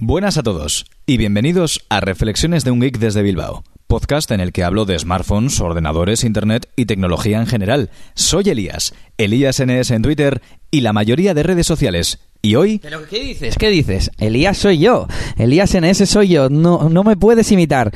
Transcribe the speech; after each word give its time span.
Buenas 0.00 0.38
a 0.38 0.44
todos 0.44 0.86
y 1.06 1.16
bienvenidos 1.16 1.84
a 1.88 1.98
Reflexiones 1.98 2.62
de 2.62 2.70
un 2.70 2.78
Geek 2.78 3.00
desde 3.00 3.20
Bilbao, 3.20 3.64
podcast 3.88 4.30
en 4.30 4.38
el 4.38 4.52
que 4.52 4.62
hablo 4.62 4.84
de 4.84 4.96
smartphones, 4.96 5.60
ordenadores, 5.60 6.22
internet 6.22 6.68
y 6.76 6.86
tecnología 6.86 7.40
en 7.40 7.48
general. 7.48 7.90
Soy 8.14 8.48
Elías, 8.48 8.94
Elías 9.16 9.60
NS 9.60 9.90
en 9.90 10.02
Twitter 10.02 10.40
y 10.70 10.82
la 10.82 10.92
mayoría 10.92 11.34
de 11.34 11.42
redes 11.42 11.66
sociales. 11.66 12.20
Y 12.40 12.54
hoy... 12.54 12.78
¿Pero 12.78 13.06
qué 13.08 13.20
dices? 13.20 13.56
¿Qué 13.58 13.68
dices? 13.68 14.10
Elías 14.18 14.56
soy 14.56 14.78
yo. 14.78 15.08
Elías 15.36 15.74
NS 15.74 16.08
soy 16.08 16.28
yo. 16.28 16.48
No, 16.48 16.88
no 16.88 17.02
me 17.02 17.16
puedes 17.16 17.50
imitar. 17.50 17.92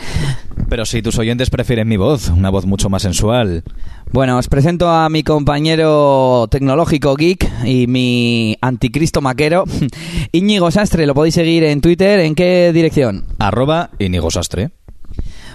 Pero 0.69 0.84
si 0.84 1.01
tus 1.01 1.19
oyentes 1.19 1.48
prefieren 1.48 1.87
mi 1.87 1.96
voz, 1.96 2.29
una 2.29 2.51
voz 2.51 2.66
mucho 2.66 2.89
más 2.89 3.02
sensual. 3.02 3.62
Bueno, 4.11 4.39
os 4.39 4.48
presento 4.48 4.91
a 4.91 5.09
mi 5.09 5.23
compañero 5.23 6.48
tecnológico 6.51 7.15
geek 7.15 7.48
y 7.65 7.87
mi 7.87 8.57
anticristo 8.61 9.20
maquero, 9.20 9.65
Íñigo 10.33 10.70
Sastre. 10.70 11.06
Lo 11.06 11.15
podéis 11.15 11.34
seguir 11.34 11.62
en 11.65 11.80
Twitter. 11.80 12.20
¿En 12.20 12.34
qué 12.34 12.73
dirección? 12.73 13.27
Arroba 13.38 13.91
Inigo 13.98 14.30
Sastre. 14.30 14.70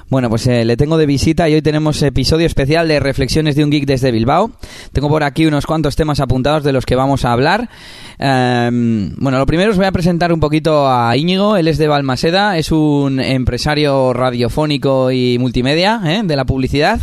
Bueno, 0.09 0.29
pues 0.29 0.47
eh, 0.47 0.63
le 0.63 0.77
tengo 0.77 0.97
de 0.97 1.05
visita 1.05 1.49
y 1.49 1.53
hoy 1.53 1.61
tenemos 1.61 2.01
episodio 2.01 2.45
especial 2.45 2.87
de 2.87 3.01
Reflexiones 3.01 3.57
de 3.57 3.65
un 3.65 3.69
Geek 3.69 3.85
desde 3.85 4.09
Bilbao. 4.09 4.51
Tengo 4.93 5.09
por 5.09 5.21
aquí 5.23 5.45
unos 5.45 5.65
cuantos 5.65 5.97
temas 5.97 6.21
apuntados 6.21 6.63
de 6.63 6.71
los 6.71 6.85
que 6.85 6.95
vamos 6.95 7.25
a 7.25 7.33
hablar. 7.33 7.69
Em, 8.17 9.13
bueno, 9.17 9.37
lo 9.37 9.45
primero 9.45 9.71
os 9.71 9.75
voy 9.75 9.85
a 9.85 9.91
presentar 9.91 10.31
un 10.31 10.39
poquito 10.39 10.87
a 10.89 11.17
Íñigo. 11.17 11.57
Él 11.57 11.67
es 11.67 11.77
de 11.77 11.89
Balmaseda, 11.89 12.57
es 12.57 12.71
un 12.71 13.19
empresario 13.19 14.13
radiofónico 14.13 15.11
y 15.11 15.37
multimedia 15.39 15.99
¿eh? 16.05 16.21
de 16.23 16.35
la 16.37 16.45
publicidad. 16.45 17.01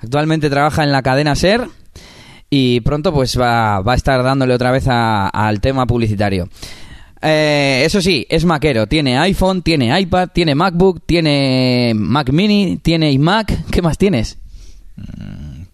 Actualmente 0.00 0.48
trabaja 0.48 0.84
en 0.84 0.90
la 0.90 1.02
cadena 1.02 1.34
SER 1.34 1.68
y 2.48 2.80
pronto 2.80 3.12
pues 3.12 3.38
va, 3.38 3.82
va 3.82 3.92
a 3.92 3.96
estar 3.96 4.22
dándole 4.22 4.54
otra 4.54 4.70
vez 4.70 4.86
al 4.88 5.60
tema 5.60 5.84
publicitario. 5.84 6.48
Eh, 7.22 7.82
eso 7.84 8.00
sí, 8.00 8.26
es 8.28 8.44
maquero. 8.44 8.86
Tiene 8.86 9.18
iPhone, 9.18 9.62
tiene 9.62 9.98
iPad, 10.00 10.28
tiene 10.32 10.54
MacBook, 10.54 11.02
tiene 11.06 11.92
Mac 11.96 12.30
Mini, 12.32 12.76
tiene 12.78 13.10
iMac. 13.12 13.70
¿Qué 13.70 13.82
más 13.82 13.98
tienes? 13.98 14.38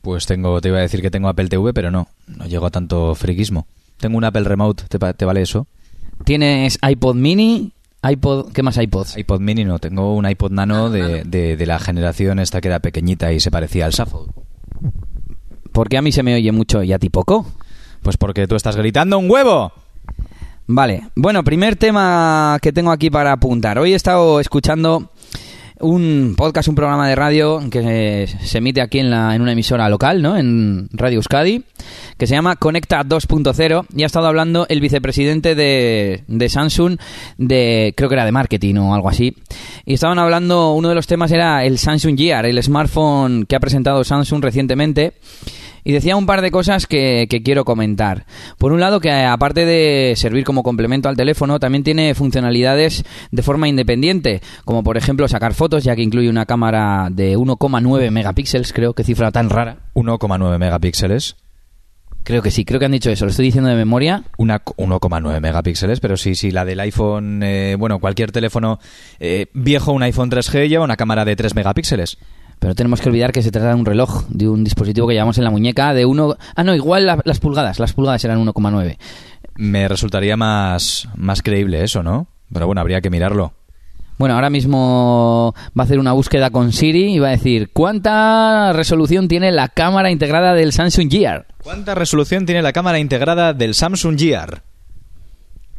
Pues 0.03 0.27
tengo, 0.27 0.61
te 0.61 0.69
iba 0.69 0.79
a 0.79 0.83
decir 0.83 1.01
que 1.01 1.11
tengo 1.11 1.29
Apple 1.29 1.49
TV, 1.49 1.73
pero 1.73 1.91
no, 1.91 2.09
no 2.27 2.47
llego 2.47 2.67
a 2.67 2.71
tanto 2.71 3.15
friquismo. 3.15 3.67
Tengo 3.99 4.19
un 4.19 4.25
Apple 4.25 4.45
Remote, 4.45 4.85
¿te, 4.89 5.25
vale 5.25 5.43
eso? 5.43 5.67
Tienes 6.25 6.79
iPod 6.87 7.15
Mini, 7.17 7.73
iPod, 8.03 8.53
¿qué 8.53 8.63
más 8.63 8.77
iPods? 8.77 9.17
iPod 9.17 9.41
mini 9.41 9.65
no, 9.65 9.79
tengo 9.79 10.15
un 10.15 10.29
iPod 10.29 10.51
nano 10.53 10.91
de, 10.91 11.25
de- 11.25 11.57
de 11.57 11.67
la 11.67 11.79
generación 11.79 12.39
esta 12.39 12.61
que 12.61 12.69
era 12.69 12.81
pequeñita 12.81 13.33
y 13.33 13.41
se 13.41 13.51
parecía 13.51 13.87
al 13.87 13.93
Shuffle. 13.93 14.31
Porque 15.73 15.97
a 15.97 16.03
mí 16.03 16.13
se 16.13 16.23
me 16.23 16.35
oye 16.35 16.53
mucho 16.53 16.83
y 16.83 16.93
a 16.93 16.99
ti 16.99 17.09
poco. 17.09 17.47
Pues 18.03 18.17
porque 18.19 18.47
tú 18.47 18.55
estás 18.57 18.77
gritando 18.77 19.19
un 19.19 19.31
huevo. 19.31 19.73
Vale, 20.67 21.09
bueno, 21.15 21.45
primer 21.45 21.77
tema 21.77 22.59
que 22.63 22.73
tengo 22.73 22.91
aquí 22.91 23.11
para 23.11 23.33
apuntar. 23.33 23.79
Hoy 23.79 23.93
he 23.93 23.97
estado 23.97 24.41
escuchando 24.41 25.11
un 25.81 26.35
podcast, 26.39 26.69
un 26.69 26.75
programa 26.75 27.07
de 27.07 27.15
radio 27.15 27.61
que 27.71 28.27
se 28.43 28.59
emite 28.59 28.81
aquí 28.81 28.99
en, 28.99 29.11
la, 29.11 29.35
en 29.35 29.43
una 29.43 29.53
emisora 29.53 29.91
local, 29.91 30.23
¿no? 30.23 30.39
En 30.39 30.89
Radio 30.93 31.17
Euskadi, 31.17 31.65
que 32.17 32.27
se 32.27 32.35
llama 32.35 32.57
Conecta 32.57 33.05
2.0 33.05 33.85
y 33.95 34.05
ha 34.05 34.07
estado 34.07 34.27
hablando 34.27 34.65
el 34.71 34.81
vicepresidente 34.81 35.55
de, 35.55 36.25
de 36.29 36.49
Samsung, 36.49 36.97
de 37.37 37.93
creo 37.95 38.09
que 38.09 38.15
era 38.15 38.25
de 38.25 38.33
marketing 38.33 38.77
o 38.77 38.95
algo 38.95 39.11
así. 39.11 39.37
Y 39.85 39.93
estaban 39.93 40.19
hablando, 40.19 40.73
uno 40.73 40.89
de 40.89 40.95
los 40.95 41.07
temas 41.07 41.31
era 41.31 41.63
el 41.67 41.77
Samsung 41.77 42.17
Gear, 42.17 42.47
el 42.47 42.63
smartphone 42.63 43.45
que 43.45 43.57
ha 43.57 43.61
presentado 43.61 44.03
Samsung 44.03 44.43
recientemente. 44.43 45.13
Y 45.85 45.93
decía 45.93 46.17
un 46.17 46.27
par 46.27 46.41
de 46.41 46.51
cosas 46.51 46.87
que, 46.87 47.27
que 47.29 47.43
quiero 47.43 47.65
comentar. 47.65 48.25
Por 48.59 48.73
un 48.73 48.81
lado, 48.81 49.01
que 49.01 49.13
aparte 49.13 49.67
de 49.67 50.15
servir 50.17 50.45
como 50.45 50.63
complemento 50.63 51.09
al 51.09 51.17
teléfono, 51.17 51.61
también 51.61 51.85
tiene 51.85 52.15
funcionalidades 52.15 53.05
de 53.31 53.43
forma 53.43 53.69
independiente, 53.69 54.41
como 54.65 54.83
por 54.83 54.97
ejemplo 54.97 55.29
sacar 55.29 55.55
fotos, 55.55 55.85
ya 55.85 55.95
que 55.95 56.03
incluye 56.03 56.31
una 56.31 56.47
cámara 56.47 57.09
de 57.11 57.37
1,9 57.37 58.11
megapíxeles, 58.11 58.73
creo 58.73 58.95
que 58.95 59.05
cifra 59.05 59.31
tan 59.31 59.51
rara. 59.51 59.79
1,9 59.95 60.59
megapíxeles. 60.59 61.37
Creo 62.25 62.41
que 62.41 62.51
sí, 62.51 62.65
creo 62.65 62.81
que 62.81 62.87
han 62.87 62.93
dicho 62.93 63.11
eso, 63.11 63.27
lo 63.27 63.31
estoy 63.31 63.45
diciendo 63.45 63.69
de 63.69 63.77
memoria. 63.77 64.25
Una, 64.39 64.65
1,9 64.65 65.41
megapíxeles, 65.41 66.01
pero 66.01 66.17
sí, 66.17 66.35
sí, 66.35 66.51
la 66.51 66.65
del 66.65 66.81
iPhone, 66.81 67.43
eh, 67.43 67.77
bueno, 67.79 67.99
cualquier 67.99 68.33
teléfono 68.33 68.79
eh, 69.21 69.49
viejo, 69.53 69.93
un 69.93 70.03
iPhone 70.03 70.31
3G, 70.31 70.69
lleva 70.69 70.85
una 70.85 70.97
cámara 70.97 71.27
de 71.27 71.37
3 71.37 71.55
megapíxeles. 71.55 72.17
Pero 72.65 72.75
tenemos 72.75 73.03
que 73.03 73.11
olvidar 73.11 73.31
que 73.31 73.43
se 73.43 73.51
trata 73.51 73.69
de 73.69 73.75
un 73.75 73.85
reloj, 73.85 74.25
de 74.31 74.49
un 74.49 74.65
dispositivo 74.65 75.07
que 75.07 75.13
llevamos 75.13 75.37
en 75.37 75.45
la 75.45 75.51
muñeca 75.51 75.93
de 75.93 76.07
uno... 76.07 76.35
Ah, 76.57 76.65
no, 76.65 76.75
igual 76.75 77.05
la- 77.05 77.21
las 77.27 77.39
pulgadas, 77.39 77.79
las 77.79 77.93
pulgadas 77.93 78.25
eran 78.25 78.43
1,9. 78.43 78.97
Me 79.57 79.87
resultaría 79.87 80.39
más, 80.39 81.07
más 81.15 81.43
creíble 81.43 81.85
eso, 81.85 82.03
¿no? 82.03 82.27
Pero 82.51 82.65
bueno, 82.65 82.81
habría 82.81 83.03
que 83.03 83.11
mirarlo. 83.11 83.53
Bueno, 84.17 84.35
ahora 84.37 84.49
mismo 84.49 85.55
va 85.79 85.83
a 85.83 85.85
hacer 85.85 85.99
una 85.99 86.13
búsqueda 86.13 86.49
con 86.49 86.73
Siri 86.73 87.13
y 87.15 87.19
va 87.19 87.29
a 87.29 87.33
decir 87.33 87.69
¿cuánta 87.71 88.73
resolución 88.73 89.29
tiene 89.29 89.53
la 89.53 89.69
cámara 89.69 90.11
integrada 90.11 90.55
del 90.55 90.73
Samsung 90.73 91.11
Gear? 91.11 91.47
¿Cuánta 91.63 91.95
resolución 91.95 92.47
tiene 92.47 92.63
la 92.63 92.73
cámara 92.73 92.99
integrada 92.99 93.53
del 93.53 93.75
Samsung 93.75 94.19
Gear? 94.19 94.63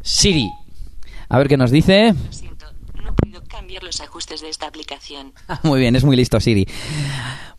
Siri. 0.03 0.47
A 1.29 1.40
ver 1.40 1.47
qué 1.47 1.57
nos 1.57 1.72
dice. 1.72 2.13
Lo 2.13 2.31
siento, 2.31 2.66
no 3.03 3.16
puedo 3.16 3.41
los 3.81 4.02
ajustes 4.02 4.42
de 4.42 4.50
esta 4.50 4.68
aplicación. 4.68 5.34
Muy 5.64 5.80
bien, 5.80 5.96
es 5.96 6.03
muy 6.03 6.16
listo 6.16 6.40
Siri. 6.40 6.68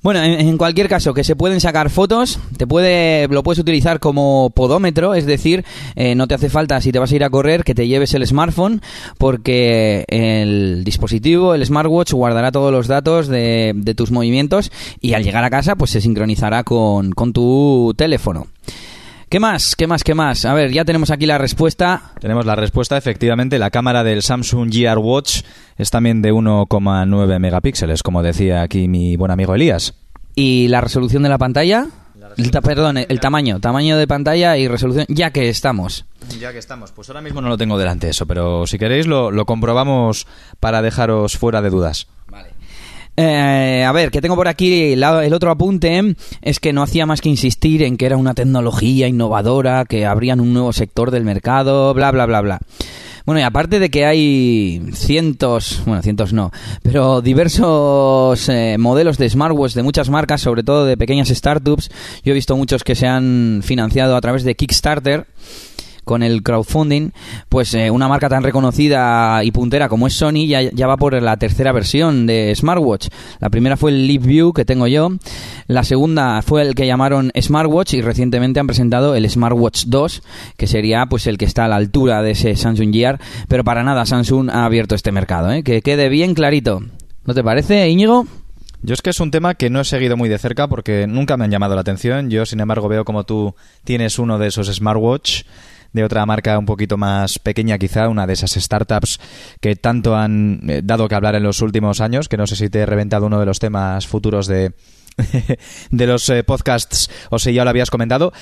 Bueno, 0.03 0.23
en, 0.23 0.57
cualquier 0.57 0.89
caso, 0.89 1.15
que 1.15 1.25
se 1.25 1.35
pueden 1.35 1.61
sacar 1.61 1.91
fotos, 1.91 2.39
te 2.57 2.67
puede, 2.67 3.27
lo 3.27 3.43
puedes 3.43 3.59
utilizar 3.59 3.99
como 3.99 4.51
podómetro, 4.51 5.15
es 5.15 5.27
decir, 5.27 5.65
eh, 5.97 6.15
no 6.15 6.29
te 6.29 6.35
hace 6.35 6.49
falta 6.49 6.81
si 6.81 6.93
te 6.93 7.01
vas 7.01 7.11
a 7.11 7.17
ir 7.17 7.25
a 7.25 7.31
correr 7.31 7.65
que 7.65 7.75
te 7.75 7.89
lleves 7.89 8.15
el 8.15 8.25
smartphone, 8.25 8.83
porque 9.19 10.05
el 10.07 10.85
dispositivo, 10.85 11.55
el 11.55 11.67
smartwatch, 11.67 12.13
guardará 12.13 12.53
todos 12.53 12.71
los 12.71 12.87
datos 12.87 13.27
de, 13.27 13.95
tus 13.97 14.13
movimientos 14.13 14.71
y 15.01 15.15
al 15.15 15.25
llegar 15.25 15.43
a 15.43 15.51
casa, 15.51 15.75
pues 15.75 15.91
se 15.91 16.01
sincronizará 16.01 16.63
con 16.63 17.33
tu 17.33 17.93
teléfono. 17.97 18.47
¿Qué 19.29 19.41
más? 19.41 19.75
¿Qué 19.75 19.87
más? 19.89 20.05
¿Qué 20.05 20.15
más? 20.15 20.45
A 20.45 20.55
ver, 20.55 20.71
ya 20.71 20.85
tenemos 20.85 21.11
aquí 21.11 21.27
la 21.27 21.37
respuesta. 21.37 22.13
Tenemos 22.21 22.47
la 22.47 22.55
respuesta, 22.55 22.97
efectivamente, 22.97 23.59
la 23.59 23.71
cámara 23.71 24.05
del 24.05 24.23
Samsung 24.23 24.73
Gear 24.73 24.99
Watch 24.99 25.41
es 25.77 25.91
también 25.91 26.23
de 26.23 26.33
1,9 26.33 27.39
megapíxeles, 27.41 28.03
como 28.05 28.23
decía 28.23 28.63
aquí 28.63 28.87
mi 28.87 29.17
buen 29.17 29.33
amigo 29.33 29.55
Elías. 29.55 29.95
¿Y 30.37 30.69
la 30.69 30.81
resolución 30.81 31.25
de 31.25 31.29
la 31.29 31.39
pantalla? 31.39 31.87
El 32.37 32.51
ta- 32.51 32.61
perdón, 32.61 32.99
el 32.99 33.21
tamaño, 33.21 33.61
tamaño 33.61 33.97
de 33.97 34.07
pantalla 34.07 34.57
y 34.59 34.69
resolución, 34.69 35.07
ya 35.09 35.31
que 35.31 35.49
estamos. 35.49 36.05
Ya 36.39 36.53
que 36.53 36.59
estamos, 36.59 36.93
pues 36.93 37.09
ahora 37.09 37.21
mismo 37.23 37.41
no 37.41 37.49
lo 37.49 37.57
tengo 37.57 37.79
delante 37.79 38.09
eso, 38.09 38.27
pero 38.27 38.67
si 38.67 38.79
queréis 38.79 39.07
lo, 39.07 39.31
lo 39.31 39.45
comprobamos 39.47 40.27
para 40.61 40.83
dejaros 40.83 41.37
fuera 41.39 41.63
de 41.63 41.71
dudas. 41.71 42.09
Eh, 43.17 43.83
a 43.87 43.93
ver, 43.93 44.11
que 44.11 44.21
tengo 44.21 44.37
por 44.37 44.47
aquí 44.47 44.93
el 44.93 45.33
otro 45.33 45.51
apunte 45.51 46.17
es 46.43 46.61
que 46.61 46.73
no 46.73 46.83
hacía 46.83 47.07
más 47.07 47.23
que 47.23 47.31
insistir 47.31 47.83
en 47.83 47.97
que 47.97 48.07
era 48.07 48.17
una 48.19 48.35
tecnología 48.35 49.09
innovadora, 49.09 49.87
que 49.87 50.05
abrían 50.05 50.41
un 50.41 50.53
nuevo 50.53 50.73
sector 50.73 51.11
del 51.11 51.25
mercado, 51.25 51.95
bla, 51.95 52.11
bla, 52.11 52.27
bla, 52.27 52.41
bla. 52.43 52.61
Bueno, 53.25 53.41
y 53.41 53.43
aparte 53.43 53.81
de 53.81 53.91
que 53.91 54.07
hay 54.07 54.81
cientos, 54.93 55.83
bueno, 55.85 56.01
cientos 56.01 56.33
no, 56.33 56.53
pero 56.83 57.23
diversos 57.23 58.49
eh, 58.49 58.77
modelos 58.79 59.19
de 59.19 59.29
smartwatch 59.29 59.75
de 59.75 59.83
muchas 59.83 60.11
marcas, 60.11 60.43
sobre 60.43 60.63
todo 60.63 60.85
de 60.85 60.97
pequeñas 60.97 61.29
startups, 61.29 61.91
yo 62.23 62.31
he 62.31 62.35
visto 62.35 62.57
muchos 62.57 62.85
que 62.85 62.95
se 62.95 63.09
han 63.09 63.63
financiado 63.65 64.15
a 64.15 64.21
través 64.21 64.45
de 64.45 64.55
Kickstarter, 64.55 65.27
con 66.07 66.23
el 66.23 66.45
crowdfunding, 66.45 67.11
pues 67.49 67.75
eh, 67.75 67.91
una 67.91 68.07
marca 68.07 68.29
tan 68.29 68.45
reconocida 68.45 69.43
y 69.43 69.51
puntera 69.51 69.89
como 69.89 70.07
es 70.07 70.15
Sony 70.15 70.47
ya, 70.47 70.63
ya 70.63 70.87
va 70.87 70.97
por 70.97 71.21
la 71.21 71.37
tercera 71.37 71.73
versión 71.73 72.27
de 72.27 72.55
smartwatch. 72.55 73.09
La 73.41 73.51
primera 73.51 73.77
fue 73.77 73.91
el 73.91 74.07
Leap 74.07 74.23
View 74.23 74.53
que 74.53 74.65
tengo 74.65 74.87
yo, 74.87 75.11
la 75.67 75.83
segunda 75.83 76.41
fue 76.43 76.63
el 76.63 76.77
que 76.77 76.87
llamaron 76.87 77.33
Smartwatch 77.39 77.95
y 77.95 78.03
recientemente 78.03 78.61
han 78.61 78.69
presentado 78.69 79.17
el 79.17 79.29
Smartwatch 79.29 79.87
2, 79.87 80.23
que 80.57 80.69
sería 80.69 81.07
pues 81.07 81.27
el 81.27 81.39
que 81.39 81.45
está 81.45 81.65
a 81.65 81.69
la 81.69 81.77
altura 81.77 82.23
de 82.23 82.31
ese 82.31 82.55
Samsung 82.55 82.93
Gear, 82.93 83.21
pero 83.49 83.65
para 83.65 83.83
nada 83.83 84.07
Samsung 84.07 84.49
ha 84.51 84.65
abierto 84.65 84.95
este 84.95 85.11
mercado, 85.11 85.51
¿eh? 85.51 85.65
que 85.65 85.83
quede 85.83 86.09
bien 86.09 86.35
clarito. 86.35 86.83
¿No 87.25 87.35
te 87.35 87.43
parece, 87.43 87.89
Íñigo? 87.89 88.27
Yo 88.83 88.95
es 88.95 89.03
que 89.03 89.11
es 89.11 89.19
un 89.19 89.33
tema 89.33 89.55
que 89.55 89.69
no 89.71 89.81
he 89.81 89.85
seguido 89.85 90.17
muy 90.17 90.29
de 90.29 90.39
cerca 90.39 90.69
porque 90.69 91.09
nunca 91.09 91.37
me 91.37 91.45
han 91.45 91.51
llamado 91.51 91.75
la 91.75 91.81
atención. 91.81 92.31
Yo, 92.31 92.47
sin 92.47 92.61
embargo, 92.61 92.87
veo 92.87 93.05
como 93.05 93.25
tú 93.25 93.57
tienes 93.83 94.21
uno 94.21 94.39
de 94.39 94.47
esos 94.47 94.73
smartwatch 94.73 95.43
de 95.93 96.05
otra 96.05 96.25
marca 96.27 96.59
un 96.59 96.67
poquito 96.67 96.97
más 96.97 97.39
pequeña 97.39 97.79
quizá, 97.79 98.09
una 98.09 98.27
de 98.27 98.35
esas 98.35 98.53
startups 98.53 99.19
que 99.61 99.77
tanto 99.77 100.17
han 100.17 100.61
eh, 100.69 100.81
dado 100.85 101.09
que 101.09 101.15
hablar 101.15 101.35
en 101.35 101.43
los 101.43 101.63
últimos 101.63 102.01
años, 102.01 102.29
que 102.29 102.37
no 102.37 102.47
sé 102.47 102.57
si 102.57 102.69
te 102.69 102.81
he 102.81 102.87
reventado 102.87 103.27
uno 103.27 103.41
de 103.41 103.47
los 103.47 103.59
temas 103.59 104.07
futuros 104.07 104.47
de, 104.47 104.73
de 105.91 106.07
los 106.07 106.29
eh, 106.29 106.45
podcasts 106.45 107.11
o 107.31 107.39
si 107.39 107.53
ya 107.53 107.65
lo 107.65 107.71
habías 107.71 107.91
comentado, 107.91 108.33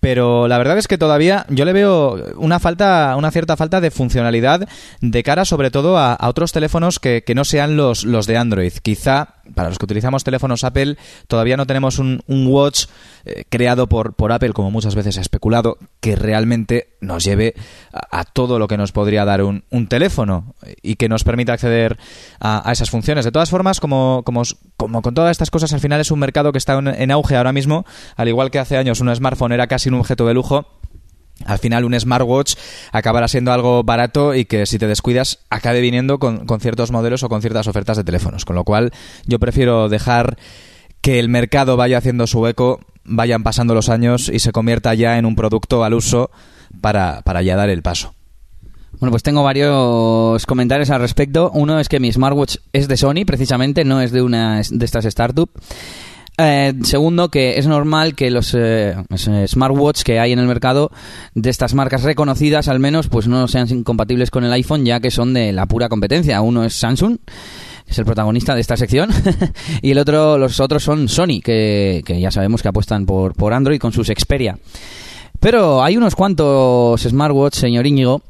pero 0.00 0.48
la 0.48 0.58
verdad 0.58 0.78
es 0.78 0.88
que 0.88 0.98
todavía 0.98 1.46
yo 1.48 1.64
le 1.64 1.72
veo 1.72 2.34
una 2.36 2.58
falta, 2.58 3.14
una 3.16 3.30
cierta 3.30 3.56
falta 3.56 3.80
de 3.80 3.90
funcionalidad 3.90 4.68
de 5.00 5.22
cara 5.22 5.44
sobre 5.44 5.70
todo 5.70 5.98
a, 5.98 6.14
a 6.14 6.28
otros 6.28 6.52
teléfonos 6.52 6.98
que, 6.98 7.22
que 7.24 7.34
no 7.34 7.44
sean 7.44 7.76
los, 7.76 8.04
los 8.04 8.26
de 8.26 8.36
Android. 8.36 8.72
Quizá 8.82 9.33
para 9.54 9.68
los 9.68 9.78
que 9.78 9.84
utilizamos 9.84 10.24
teléfonos 10.24 10.64
Apple, 10.64 10.96
todavía 11.28 11.56
no 11.56 11.66
tenemos 11.66 11.98
un, 11.98 12.22
watch 12.28 12.86
eh, 13.24 13.44
creado 13.48 13.88
por, 13.88 14.14
por 14.14 14.32
Apple, 14.32 14.52
como 14.52 14.70
muchas 14.70 14.94
veces 14.94 15.18
ha 15.18 15.20
especulado, 15.20 15.78
que 16.00 16.16
realmente 16.16 16.96
nos 17.00 17.24
lleve 17.24 17.54
a, 17.92 18.24
todo 18.24 18.58
lo 18.58 18.68
que 18.68 18.76
nos 18.76 18.92
podría 18.92 19.24
dar 19.24 19.42
un, 19.42 19.62
teléfono 19.88 20.54
y 20.82 20.96
que 20.96 21.08
nos 21.08 21.24
permita 21.24 21.52
acceder 21.52 21.98
a, 22.40 22.68
a 22.68 22.72
esas 22.72 22.90
funciones. 22.90 23.24
De 23.24 23.32
todas 23.32 23.50
formas, 23.50 23.80
como, 23.80 24.22
como, 24.24 24.42
como 24.76 25.02
con 25.02 25.14
todas 25.14 25.30
estas 25.30 25.50
cosas, 25.50 25.72
al 25.72 25.80
final 25.80 26.00
es 26.00 26.10
un 26.10 26.18
mercado 26.18 26.52
que 26.52 26.58
está 26.58 26.78
en, 26.78 26.88
en 26.88 27.10
auge 27.10 27.36
ahora 27.36 27.52
mismo, 27.52 27.84
al 28.16 28.28
igual 28.28 28.50
que 28.50 28.58
hace 28.58 28.76
años 28.76 29.00
un 29.00 29.14
smartphone 29.14 29.52
era 29.52 29.66
casi 29.66 29.88
un 29.88 29.96
objeto 29.96 30.26
de 30.26 30.34
lujo 30.34 30.66
al 31.44 31.58
final 31.58 31.84
un 31.84 31.98
smartwatch 31.98 32.54
acabará 32.92 33.28
siendo 33.28 33.52
algo 33.52 33.82
barato 33.82 34.34
y 34.34 34.44
que 34.44 34.66
si 34.66 34.78
te 34.78 34.86
descuidas 34.86 35.40
acabe 35.50 35.80
viniendo 35.80 36.18
con, 36.18 36.46
con, 36.46 36.60
ciertos 36.60 36.90
modelos 36.90 37.22
o 37.22 37.28
con 37.28 37.40
ciertas 37.40 37.66
ofertas 37.66 37.96
de 37.96 38.04
teléfonos. 38.04 38.44
Con 38.44 38.56
lo 38.56 38.64
cual 38.64 38.92
yo 39.26 39.38
prefiero 39.38 39.88
dejar 39.88 40.36
que 41.00 41.18
el 41.18 41.28
mercado 41.28 41.76
vaya 41.76 41.98
haciendo 41.98 42.26
su 42.26 42.46
eco, 42.46 42.80
vayan 43.04 43.42
pasando 43.42 43.74
los 43.74 43.88
años 43.88 44.30
y 44.32 44.38
se 44.38 44.52
convierta 44.52 44.94
ya 44.94 45.18
en 45.18 45.26
un 45.26 45.36
producto 45.36 45.84
al 45.84 45.94
uso 45.94 46.30
para, 46.80 47.20
para 47.22 47.42
ya 47.42 47.56
dar 47.56 47.68
el 47.68 47.82
paso. 47.82 48.14
Bueno, 49.00 49.10
pues 49.10 49.22
tengo 49.22 49.42
varios 49.42 50.46
comentarios 50.46 50.90
al 50.90 51.00
respecto. 51.00 51.50
Uno 51.52 51.80
es 51.80 51.88
que 51.88 52.00
mi 52.00 52.12
smartwatch 52.12 52.56
es 52.72 52.88
de 52.88 52.96
Sony, 52.96 53.24
precisamente, 53.26 53.84
no 53.84 54.00
es 54.00 54.12
de 54.12 54.22
una 54.22 54.62
de 54.70 54.84
estas 54.84 55.04
startups. 55.04 55.52
Eh, 56.36 56.72
segundo, 56.82 57.28
que 57.28 57.58
es 57.58 57.66
normal 57.68 58.16
que 58.16 58.30
los 58.30 58.54
eh, 58.54 58.96
smartwatch 59.46 60.02
que 60.02 60.18
hay 60.18 60.32
en 60.32 60.40
el 60.40 60.46
mercado 60.46 60.90
de 61.34 61.48
estas 61.48 61.74
marcas 61.74 62.02
reconocidas, 62.02 62.66
al 62.66 62.80
menos, 62.80 63.08
pues 63.08 63.28
no 63.28 63.46
sean 63.46 63.84
compatibles 63.84 64.30
con 64.30 64.44
el 64.44 64.52
iPhone, 64.52 64.84
ya 64.84 64.98
que 64.98 65.12
son 65.12 65.32
de 65.32 65.52
la 65.52 65.66
pura 65.66 65.88
competencia. 65.88 66.40
Uno 66.40 66.64
es 66.64 66.74
Samsung, 66.74 67.18
es 67.86 67.98
el 67.98 68.04
protagonista 68.04 68.54
de 68.54 68.62
esta 68.62 68.76
sección, 68.76 69.10
y 69.82 69.92
el 69.92 69.98
otro, 69.98 70.36
los 70.36 70.58
otros 70.58 70.82
son 70.82 71.08
Sony, 71.08 71.40
que, 71.42 72.02
que 72.04 72.20
ya 72.20 72.32
sabemos 72.32 72.62
que 72.62 72.68
apuestan 72.68 73.06
por, 73.06 73.34
por 73.34 73.52
Android 73.52 73.78
con 73.78 73.92
sus 73.92 74.08
Xperia. 74.08 74.58
Pero 75.44 75.84
hay 75.84 75.98
unos 75.98 76.14
cuantos 76.14 77.02
smartwatch, 77.02 77.56
señor 77.56 77.86
Íñigo, 77.86 78.22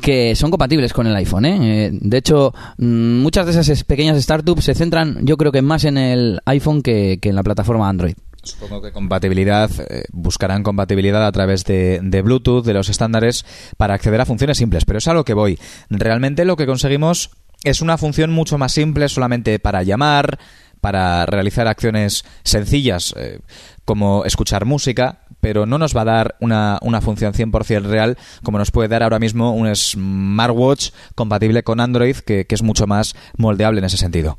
que 0.00 0.34
son 0.34 0.50
compatibles 0.50 0.94
con 0.94 1.06
el 1.06 1.14
iPhone. 1.14 1.44
¿eh? 1.44 1.90
De 1.92 2.16
hecho, 2.16 2.54
muchas 2.78 3.44
de 3.44 3.60
esas 3.60 3.84
pequeñas 3.84 4.18
startups 4.22 4.64
se 4.64 4.74
centran, 4.74 5.18
yo 5.26 5.36
creo 5.36 5.52
que 5.52 5.60
más 5.60 5.84
en 5.84 5.98
el 5.98 6.40
iPhone 6.46 6.80
que, 6.82 7.18
en 7.20 7.34
la 7.34 7.42
plataforma 7.42 7.90
Android. 7.90 8.14
Supongo 8.42 8.80
que 8.80 8.90
compatibilidad, 8.90 9.70
eh, 9.90 10.04
buscarán 10.12 10.62
compatibilidad 10.62 11.26
a 11.26 11.30
través 11.30 11.66
de, 11.66 12.00
de, 12.02 12.22
Bluetooth, 12.22 12.64
de 12.64 12.72
los 12.72 12.88
estándares, 12.88 13.44
para 13.76 13.92
acceder 13.92 14.22
a 14.22 14.24
funciones 14.24 14.56
simples. 14.56 14.86
Pero 14.86 14.98
es 14.98 15.06
a 15.08 15.12
lo 15.12 15.26
que 15.26 15.34
voy. 15.34 15.58
Realmente 15.90 16.46
lo 16.46 16.56
que 16.56 16.64
conseguimos 16.64 17.32
es 17.64 17.82
una 17.82 17.98
función 17.98 18.30
mucho 18.30 18.56
más 18.56 18.72
simple 18.72 19.10
solamente 19.10 19.58
para 19.58 19.82
llamar, 19.82 20.38
para 20.82 21.26
realizar 21.26 21.68
acciones 21.68 22.24
sencillas 22.42 23.14
eh, 23.16 23.38
como 23.84 24.24
escuchar 24.24 24.64
música, 24.64 25.20
pero 25.42 25.66
no 25.66 25.76
nos 25.76 25.94
va 25.94 26.02
a 26.02 26.06
dar 26.06 26.36
una, 26.40 26.78
una 26.82 27.00
función 27.00 27.34
100% 27.34 27.82
real 27.82 28.16
como 28.44 28.58
nos 28.58 28.70
puede 28.70 28.88
dar 28.88 29.02
ahora 29.02 29.18
mismo 29.18 29.52
un 29.52 29.74
smartwatch 29.74 30.90
compatible 31.16 31.64
con 31.64 31.80
Android 31.80 32.16
que, 32.16 32.46
que 32.46 32.54
es 32.54 32.62
mucho 32.62 32.86
más 32.86 33.16
moldeable 33.36 33.80
en 33.80 33.84
ese 33.84 33.96
sentido. 33.96 34.38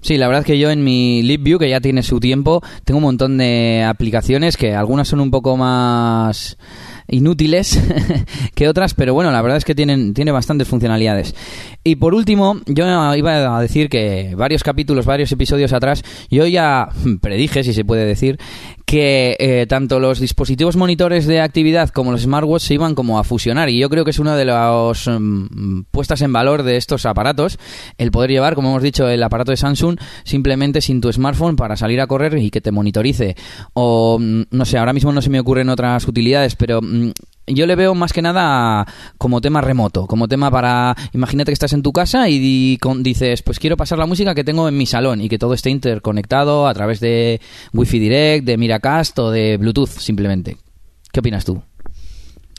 Sí, 0.00 0.18
la 0.18 0.28
verdad 0.28 0.42
es 0.42 0.46
que 0.46 0.58
yo 0.58 0.70
en 0.70 0.84
mi 0.84 1.22
LibView, 1.22 1.58
que 1.58 1.68
ya 1.68 1.80
tiene 1.80 2.04
su 2.04 2.20
tiempo, 2.20 2.62
tengo 2.84 2.98
un 2.98 3.04
montón 3.04 3.38
de 3.38 3.84
aplicaciones 3.84 4.56
que 4.56 4.74
algunas 4.74 5.08
son 5.08 5.18
un 5.18 5.32
poco 5.32 5.56
más 5.56 6.56
inútiles 7.08 7.80
que 8.54 8.68
otras, 8.68 8.94
pero 8.94 9.14
bueno, 9.14 9.30
la 9.30 9.42
verdad 9.42 9.58
es 9.58 9.64
que 9.64 9.74
tienen 9.74 10.14
tiene 10.14 10.30
bastantes 10.30 10.68
funcionalidades. 10.68 11.34
Y 11.82 11.96
por 11.96 12.14
último, 12.14 12.60
yo 12.66 12.86
iba 13.16 13.56
a 13.56 13.60
decir 13.60 13.88
que 13.88 14.34
varios 14.36 14.62
capítulos, 14.62 15.06
varios 15.06 15.32
episodios 15.32 15.72
atrás, 15.72 16.04
yo 16.30 16.46
ya 16.46 16.88
predije, 17.20 17.64
si 17.64 17.72
se 17.72 17.84
puede 17.84 18.04
decir, 18.04 18.38
que 18.86 19.36
eh, 19.40 19.66
tanto 19.68 19.98
los 19.98 20.20
dispositivos 20.20 20.76
monitores 20.76 21.26
de 21.26 21.40
actividad 21.40 21.90
como 21.90 22.12
los 22.12 22.22
smartwatch 22.22 22.62
se 22.62 22.74
iban 22.74 22.94
como 22.94 23.18
a 23.18 23.24
fusionar. 23.24 23.68
Y 23.68 23.80
yo 23.80 23.90
creo 23.90 24.04
que 24.04 24.12
es 24.12 24.20
una 24.20 24.36
de 24.36 24.44
las 24.44 25.08
um, 25.08 25.84
puestas 25.90 26.22
en 26.22 26.32
valor 26.32 26.62
de 26.62 26.76
estos 26.76 27.04
aparatos 27.04 27.58
el 27.98 28.12
poder 28.12 28.30
llevar 28.30 28.54
como 28.54 28.70
hemos 28.70 28.84
dicho 28.84 29.08
el 29.08 29.22
aparato 29.24 29.50
de 29.50 29.56
Samsung 29.56 29.98
simplemente 30.22 30.80
sin 30.80 31.00
tu 31.00 31.12
smartphone 31.12 31.56
para 31.56 31.76
salir 31.76 32.00
a 32.00 32.06
correr 32.06 32.38
y 32.38 32.50
que 32.50 32.60
te 32.60 32.70
monitorice. 32.70 33.34
O 33.74 34.18
no 34.20 34.64
sé 34.64 34.78
ahora 34.78 34.92
mismo 34.92 35.12
no 35.12 35.20
se 35.20 35.30
me 35.30 35.40
ocurren 35.40 35.68
otras 35.68 36.06
utilidades 36.06 36.54
pero 36.54 36.80
yo 37.46 37.66
le 37.66 37.76
veo 37.76 37.94
más 37.94 38.12
que 38.12 38.22
nada 38.22 38.86
como 39.18 39.40
tema 39.40 39.60
remoto, 39.60 40.06
como 40.06 40.28
tema 40.28 40.50
para, 40.50 40.96
imagínate 41.12 41.50
que 41.50 41.54
estás 41.54 41.72
en 41.72 41.82
tu 41.82 41.92
casa 41.92 42.28
y, 42.28 42.78
con, 42.78 43.02
dices, 43.02 43.42
pues 43.42 43.58
quiero 43.58 43.76
pasar 43.76 43.98
la 43.98 44.06
música 44.06 44.34
que 44.34 44.44
tengo 44.44 44.68
en 44.68 44.76
mi 44.76 44.86
salón 44.86 45.20
y 45.20 45.28
que 45.28 45.38
todo 45.38 45.54
esté 45.54 45.70
interconectado 45.70 46.66
a 46.66 46.74
través 46.74 47.00
de 47.00 47.40
Wi-Fi 47.72 47.98
Direct, 47.98 48.44
de 48.44 48.56
Miracast 48.56 49.18
o 49.18 49.30
de 49.30 49.56
Bluetooth 49.56 49.90
simplemente. 49.90 50.56
¿Qué 51.12 51.20
opinas 51.20 51.44
tú? 51.44 51.62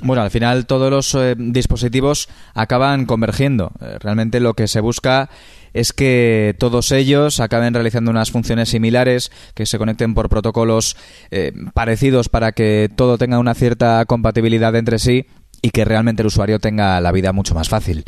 Bueno, 0.02 0.22
al 0.22 0.30
final 0.30 0.68
todos 0.68 0.92
los 0.92 1.16
eh, 1.16 1.36
dispositivos 1.38 2.30
acaban 2.54 3.06
convergiendo. 3.06 3.72
Eh, 3.82 3.98
realmente 4.00 4.40
lo 4.40 4.54
que 4.54 4.68
se 4.68 4.80
busca 4.80 5.30
es 5.80 5.94
que 5.94 6.56
todos 6.58 6.92
ellos 6.92 7.40
acaben 7.40 7.74
realizando 7.74 8.10
unas 8.12 8.32
funciones 8.32 8.70
similares, 8.70 9.32
que 9.54 9.66
se 9.66 9.78
conecten 9.78 10.14
por 10.14 10.30
protocolos 10.30 10.98
eh, 11.30 11.54
parecidos 11.74 12.30
para 12.30 12.52
que 12.52 12.90
todo 12.96 13.18
tenga 13.18 13.40
una 13.40 13.54
cierta 13.54 14.04
compatibilidad 14.06 14.76
entre 14.76 14.98
sí 15.00 15.28
y 15.62 15.70
que 15.70 15.86
realmente 15.86 16.24
el 16.24 16.28
usuario 16.28 16.60
tenga 16.60 17.00
la 17.02 17.12
vida 17.12 17.32
mucho 17.32 17.54
más 17.54 17.70
fácil. 17.70 18.06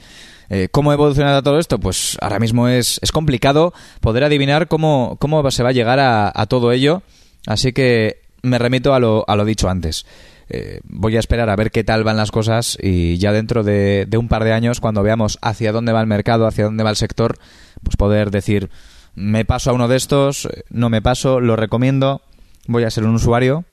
Eh, 0.50 0.68
¿Cómo 0.72 0.94
evolucionará 0.94 1.44
todo 1.44 1.60
esto? 1.60 1.80
Pues 1.80 2.18
ahora 2.22 2.40
mismo 2.40 2.68
es, 2.68 3.00
es 3.04 3.12
complicado 3.12 3.74
poder 4.02 4.24
adivinar 4.24 4.68
cómo, 4.68 5.18
cómo 5.20 5.50
se 5.52 5.62
va 5.62 5.70
a 5.70 5.74
llegar 5.74 6.00
a, 6.00 6.32
a 6.34 6.48
todo 6.48 6.72
ello, 6.72 7.04
así 7.46 7.72
que 7.72 8.22
me 8.42 8.58
remito 8.58 8.96
a 8.96 9.00
lo, 9.00 9.26
a 9.28 9.36
lo 9.36 9.46
dicho 9.46 9.70
antes. 9.70 10.06
Eh, 10.50 10.80
voy 10.84 11.16
a 11.16 11.20
esperar 11.20 11.50
a 11.50 11.56
ver 11.56 11.72
qué 11.72 11.84
tal 11.84 12.04
van 12.04 12.18
las 12.18 12.32
cosas 12.32 12.78
y 12.82 13.18
ya 13.18 13.32
dentro 13.32 13.64
de, 13.64 14.08
un 14.18 14.28
par 14.28 14.44
de 14.44 14.54
años, 14.54 14.80
cuando 14.80 15.04
veamos 15.04 15.38
hacia 15.42 15.72
dónde 15.72 15.92
va 15.92 16.02
el 16.02 16.08
mercado, 16.08 16.48
hacia 16.48 16.66
dónde 16.66 16.84
va 16.84 16.90
el 16.90 16.96
sector, 16.96 17.38
pues 17.84 17.96
poder 17.96 18.32
decir, 18.32 18.70
me 19.14 19.46
paso 19.46 19.70
a 19.70 19.74
uno 19.74 19.88
de 19.88 19.98
estos, 19.98 20.50
no 20.70 20.90
me 20.90 21.02
paso, 21.02 21.40
lo 21.40 21.56
recomiendo, 21.56 22.22
voy 22.68 22.84
a 22.84 22.90
ser 22.90 23.04
un 23.04 23.16
usuario. 23.16 23.66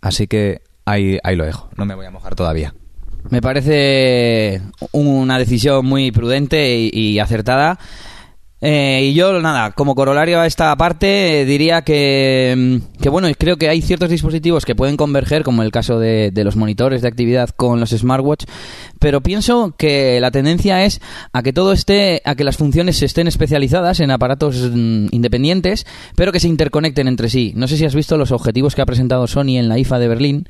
Así 0.00 0.28
que 0.28 0.62
ahí, 0.84 1.18
ahí 1.24 1.34
lo 1.34 1.44
dejo, 1.44 1.68
no 1.76 1.84
me 1.84 1.94
voy 1.94 2.06
a 2.06 2.10
mojar 2.10 2.36
todavía. 2.36 2.74
Me 3.28 3.42
parece 3.42 4.62
una 4.92 5.36
decisión 5.36 5.84
muy 5.84 6.12
prudente 6.12 6.78
y 6.78 7.18
acertada. 7.18 7.76
Eh, 8.62 9.10
y 9.10 9.14
yo, 9.14 9.38
nada, 9.42 9.72
como 9.72 9.94
corolario 9.94 10.40
a 10.40 10.46
esta 10.46 10.74
parte, 10.76 11.42
eh, 11.42 11.44
diría 11.44 11.82
que, 11.82 12.80
que, 13.00 13.08
bueno, 13.10 13.28
creo 13.38 13.58
que 13.58 13.68
hay 13.68 13.82
ciertos 13.82 14.08
dispositivos 14.08 14.64
que 14.64 14.74
pueden 14.74 14.96
converger, 14.96 15.42
como 15.42 15.62
el 15.62 15.70
caso 15.70 15.98
de, 15.98 16.30
de, 16.30 16.42
los 16.42 16.56
monitores 16.56 17.02
de 17.02 17.08
actividad 17.08 17.50
con 17.50 17.80
los 17.80 17.90
smartwatch, 17.90 18.46
pero 18.98 19.20
pienso 19.20 19.74
que 19.76 20.18
la 20.20 20.30
tendencia 20.30 20.84
es 20.86 21.02
a 21.34 21.42
que 21.42 21.52
todo 21.52 21.72
esté, 21.72 22.22
a 22.24 22.34
que 22.34 22.44
las 22.44 22.56
funciones 22.56 23.02
estén 23.02 23.28
especializadas 23.28 24.00
en 24.00 24.10
aparatos 24.10 24.56
mm, 24.72 25.08
independientes, 25.10 25.86
pero 26.16 26.32
que 26.32 26.40
se 26.40 26.48
interconecten 26.48 27.08
entre 27.08 27.28
sí. 27.28 27.52
No 27.56 27.68
sé 27.68 27.76
si 27.76 27.84
has 27.84 27.94
visto 27.94 28.16
los 28.16 28.32
objetivos 28.32 28.74
que 28.74 28.80
ha 28.80 28.86
presentado 28.86 29.26
Sony 29.26 29.58
en 29.58 29.68
la 29.68 29.78
IFA 29.78 29.98
de 29.98 30.08
Berlín. 30.08 30.48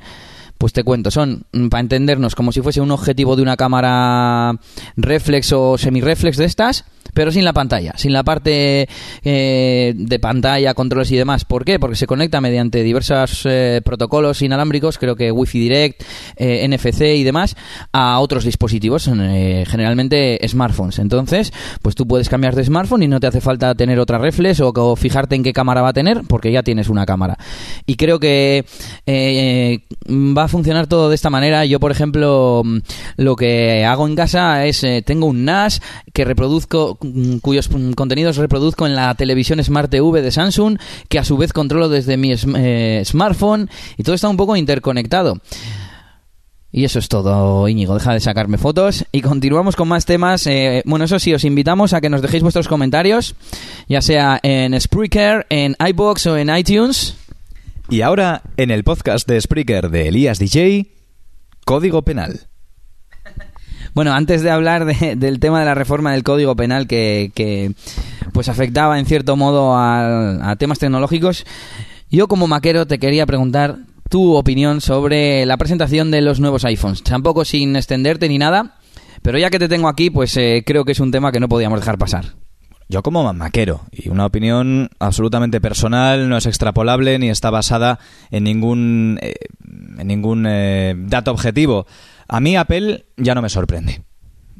Pues 0.57 0.73
te 0.73 0.83
cuento, 0.83 1.11
son, 1.11 1.43
para 1.69 1.81
entendernos, 1.81 2.35
como 2.35 2.51
si 2.51 2.61
fuese 2.61 2.81
un 2.81 2.91
objetivo 2.91 3.35
de 3.35 3.43
una 3.43 3.57
cámara 3.57 4.59
reflex 4.95 5.53
o 5.53 5.77
semireflex 5.77 6.37
de 6.37 6.45
estas, 6.45 6.85
pero 7.13 7.31
sin 7.31 7.45
la 7.45 7.53
pantalla, 7.53 7.93
sin 7.95 8.13
la 8.13 8.23
parte 8.23 8.87
eh, 9.23 9.93
de 9.95 10.19
pantalla, 10.19 10.73
controles 10.73 11.11
y 11.11 11.15
demás. 11.15 11.45
¿Por 11.45 11.65
qué? 11.65 11.79
Porque 11.79 11.95
se 11.95 12.07
conecta 12.07 12.41
mediante 12.41 12.83
diversos 12.83 13.41
eh, 13.45 13.81
protocolos 13.83 14.41
inalámbricos, 14.41 14.97
creo 14.97 15.15
que 15.15 15.31
Wi-Fi 15.31 15.59
Direct, 15.59 16.03
eh, 16.35 16.67
NFC 16.67 17.01
y 17.15 17.23
demás, 17.23 17.55
a 17.91 18.19
otros 18.19 18.43
dispositivos, 18.43 19.07
eh, 19.07 19.63
generalmente 19.67 20.39
smartphones. 20.47 20.99
Entonces, 20.99 21.53
pues 21.81 21.95
tú 21.95 22.07
puedes 22.07 22.29
cambiar 22.29 22.55
de 22.55 22.63
smartphone 22.63 23.03
y 23.03 23.07
no 23.07 23.19
te 23.19 23.27
hace 23.27 23.41
falta 23.41 23.73
tener 23.75 23.99
otra 23.99 24.17
reflex 24.17 24.59
o, 24.59 24.71
o 24.75 24.95
fijarte 24.95 25.35
en 25.35 25.43
qué 25.43 25.53
cámara 25.53 25.81
va 25.81 25.89
a 25.89 25.93
tener, 25.93 26.21
porque 26.27 26.51
ya 26.51 26.63
tienes 26.63 26.89
una 26.89 27.05
cámara. 27.05 27.37
Y 27.85 27.95
creo 27.95 28.19
que 28.19 28.65
va 30.07 30.46
a 30.47 30.49
funcionar 30.49 30.87
todo 30.87 31.09
de 31.09 31.15
esta 31.15 31.29
manera. 31.29 31.65
Yo, 31.65 31.79
por 31.79 31.91
ejemplo, 31.91 32.63
lo 33.17 33.35
que 33.35 33.85
hago 33.85 34.07
en 34.07 34.15
casa 34.15 34.65
es, 34.65 34.83
eh, 34.83 35.03
tengo 35.05 35.27
un 35.27 35.45
NAS 35.45 35.81
que 36.13 36.25
reproduzco 36.25 36.97
cuyos 37.41 37.69
contenidos 37.95 38.37
reproduzco 38.37 38.87
en 38.87 38.95
la 38.95 39.13
televisión 39.15 39.63
Smart 39.63 39.91
TV 39.91 40.21
de 40.21 40.31
Samsung, 40.31 40.79
que 41.09 41.19
a 41.19 41.23
su 41.23 41.37
vez 41.37 41.53
controlo 41.53 41.89
desde 41.89 42.17
mi 42.17 42.33
eh, 42.33 43.03
smartphone 43.05 43.69
y 43.97 44.03
todo 44.03 44.15
está 44.15 44.29
un 44.29 44.37
poco 44.37 44.55
interconectado. 44.55 45.39
Y 46.71 46.83
eso 46.83 46.99
es 46.99 47.07
todo, 47.07 47.67
Íñigo. 47.67 47.93
Deja 47.93 48.13
de 48.13 48.19
sacarme 48.19 48.57
fotos. 48.57 49.05
Y 49.11 49.21
continuamos 49.21 49.75
con 49.75 49.87
más 49.87 50.05
temas. 50.05 50.45
Eh, 50.47 50.83
bueno, 50.85 51.05
eso 51.05 51.17
sí, 51.17 51.33
os 51.33 51.43
invitamos 51.43 51.93
a 51.93 52.01
que 52.01 52.09
nos 52.09 52.21
dejéis 52.21 52.43
vuestros 52.43 52.67
comentarios, 52.67 53.35
ya 53.87 54.01
sea 54.01 54.39
en 54.43 54.79
Spreaker, 54.79 55.45
en 55.49 55.75
iBox 55.79 56.27
o 56.27 56.37
en 56.37 56.55
iTunes. 56.55 57.15
Y 57.89 58.01
ahora, 58.01 58.41
en 58.57 58.69
el 58.69 58.83
podcast 58.83 59.27
de 59.29 59.39
Spreaker 59.39 59.89
de 59.89 60.09
Elías 60.09 60.39
DJ, 60.39 60.91
Código 61.65 62.01
Penal. 62.03 62.41
Bueno, 63.93 64.13
antes 64.13 64.43
de 64.43 64.51
hablar 64.51 64.85
de, 64.85 65.15
del 65.15 65.39
tema 65.39 65.59
de 65.59 65.65
la 65.65 65.73
reforma 65.73 66.11
del 66.11 66.21
Código 66.21 66.55
Penal 66.55 66.85
que, 66.85 67.73
pues 68.31 68.47
afectaba 68.47 68.99
en 68.99 69.07
cierto 69.07 69.35
modo 69.35 69.73
a, 69.73 70.51
a 70.51 70.55
temas 70.57 70.77
tecnológicos. 70.77 71.45
Yo 72.11 72.27
como 72.27 72.45
maquero 72.45 72.85
te 72.85 72.99
quería 72.99 73.25
preguntar 73.25 73.77
tu 74.07 74.35
opinión 74.35 74.81
sobre 74.81 75.47
la 75.47 75.57
presentación 75.57 76.11
de 76.11 76.21
los 76.21 76.39
nuevos 76.39 76.63
iPhones. 76.63 77.01
Tampoco 77.01 77.43
sin 77.43 77.75
extenderte 77.75 78.29
ni 78.29 78.37
nada, 78.37 78.75
pero 79.23 79.39
ya 79.39 79.49
que 79.49 79.57
te 79.57 79.67
tengo 79.67 79.87
aquí, 79.87 80.11
pues 80.11 80.37
eh, 80.37 80.63
creo 80.63 80.85
que 80.85 80.91
es 80.91 80.99
un 80.99 81.11
tema 81.11 81.31
que 81.31 81.39
no 81.39 81.49
podíamos 81.49 81.79
dejar 81.79 81.97
pasar. 81.97 82.35
Yo 82.89 83.03
como 83.03 83.33
maquero, 83.33 83.81
y 83.91 84.07
una 84.07 84.25
opinión 84.25 84.89
absolutamente 84.99 85.59
personal, 85.59 86.29
no 86.29 86.37
es 86.37 86.45
extrapolable 86.45 87.19
ni 87.19 87.29
está 87.29 87.49
basada 87.49 87.99
en 88.31 88.45
ningún, 88.45 89.19
eh, 89.21 89.35
en 89.97 90.07
ningún 90.07 90.45
eh, 90.47 90.95
dato 90.97 91.31
objetivo. 91.31 91.85
A 92.29 92.39
mí 92.39 92.55
Apple 92.55 93.05
ya 93.17 93.35
no 93.35 93.41
me 93.41 93.49
sorprende. 93.49 94.03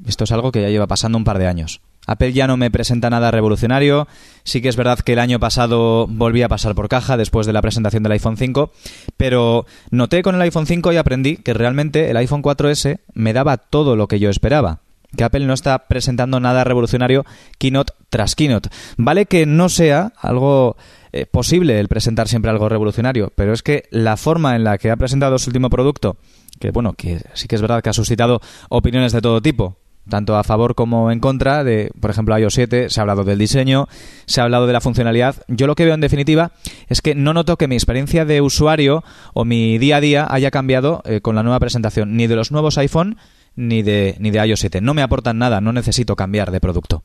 Esto 0.05 0.25
es 0.25 0.31
algo 0.31 0.51
que 0.51 0.61
ya 0.61 0.69
lleva 0.69 0.87
pasando 0.87 1.17
un 1.17 1.23
par 1.23 1.39
de 1.39 1.47
años. 1.47 1.81
Apple 2.05 2.33
ya 2.33 2.47
no 2.47 2.57
me 2.57 2.71
presenta 2.71 3.09
nada 3.09 3.31
revolucionario. 3.31 4.07
Sí 4.43 4.61
que 4.61 4.69
es 4.69 4.77
verdad 4.77 4.99
que 4.99 5.13
el 5.13 5.19
año 5.19 5.39
pasado 5.39 6.07
volví 6.07 6.41
a 6.41 6.49
pasar 6.49 6.73
por 6.73 6.87
caja 6.89 7.17
después 7.17 7.45
de 7.45 7.53
la 7.53 7.61
presentación 7.61 8.03
del 8.03 8.13
iPhone 8.13 8.37
5, 8.37 8.71
pero 9.17 9.65
noté 9.91 10.21
con 10.21 10.35
el 10.35 10.41
iPhone 10.41 10.65
5 10.65 10.93
y 10.93 10.97
aprendí 10.97 11.37
que 11.37 11.53
realmente 11.53 12.09
el 12.09 12.17
iPhone 12.17 12.41
4S 12.41 12.99
me 13.13 13.33
daba 13.33 13.57
todo 13.57 13.95
lo 13.95 14.07
que 14.07 14.19
yo 14.19 14.29
esperaba. 14.29 14.79
Que 15.15 15.23
Apple 15.23 15.45
no 15.45 15.53
está 15.53 15.87
presentando 15.87 16.39
nada 16.39 16.63
revolucionario 16.63 17.25
keynote 17.57 17.93
tras 18.09 18.35
keynote. 18.35 18.69
Vale 18.97 19.25
que 19.25 19.45
no 19.45 19.69
sea 19.69 20.13
algo 20.17 20.75
eh, 21.13 21.25
posible 21.25 21.79
el 21.79 21.87
presentar 21.87 22.27
siempre 22.27 22.51
algo 22.51 22.69
revolucionario, 22.69 23.31
pero 23.35 23.53
es 23.53 23.63
que 23.63 23.85
la 23.89 24.17
forma 24.17 24.55
en 24.55 24.63
la 24.63 24.77
que 24.77 24.91
ha 24.91 24.97
presentado 24.97 25.39
su 25.39 25.49
último 25.49 25.69
producto, 25.69 26.17
que 26.59 26.71
bueno, 26.71 26.93
que 26.93 27.21
sí 27.33 27.47
que 27.47 27.55
es 27.55 27.61
verdad 27.61 27.81
que 27.81 27.89
ha 27.89 27.93
suscitado 27.93 28.41
opiniones 28.69 29.13
de 29.13 29.21
todo 29.21 29.41
tipo, 29.41 29.77
tanto 30.09 30.35
a 30.37 30.43
favor 30.43 30.75
como 30.75 31.11
en 31.11 31.19
contra 31.19 31.63
de, 31.63 31.91
por 31.99 32.11
ejemplo, 32.11 32.37
iOS 32.37 32.53
7, 32.53 32.89
se 32.89 32.99
ha 32.99 33.01
hablado 33.01 33.23
del 33.23 33.37
diseño, 33.37 33.87
se 34.25 34.41
ha 34.41 34.43
hablado 34.43 34.67
de 34.67 34.73
la 34.73 34.81
funcionalidad. 34.81 35.35
Yo 35.47 35.67
lo 35.67 35.75
que 35.75 35.85
veo 35.85 35.93
en 35.93 36.01
definitiva 36.01 36.51
es 36.87 37.01
que 37.01 37.15
no 37.15 37.33
noto 37.33 37.57
que 37.57 37.67
mi 37.67 37.75
experiencia 37.75 38.25
de 38.25 38.41
usuario 38.41 39.03
o 39.33 39.45
mi 39.45 39.77
día 39.77 39.97
a 39.97 40.01
día 40.01 40.27
haya 40.29 40.51
cambiado 40.51 41.01
eh, 41.05 41.21
con 41.21 41.35
la 41.35 41.43
nueva 41.43 41.59
presentación, 41.59 42.15
ni 42.15 42.27
de 42.27 42.35
los 42.35 42.51
nuevos 42.51 42.77
iPhone 42.77 43.17
ni 43.57 43.83
de, 43.83 44.15
ni 44.19 44.31
de 44.31 44.47
iOS 44.47 44.61
7. 44.61 44.79
No 44.79 44.93
me 44.93 45.01
aportan 45.01 45.37
nada, 45.37 45.59
no 45.59 45.73
necesito 45.73 46.15
cambiar 46.15 46.51
de 46.51 46.61
producto. 46.61 47.03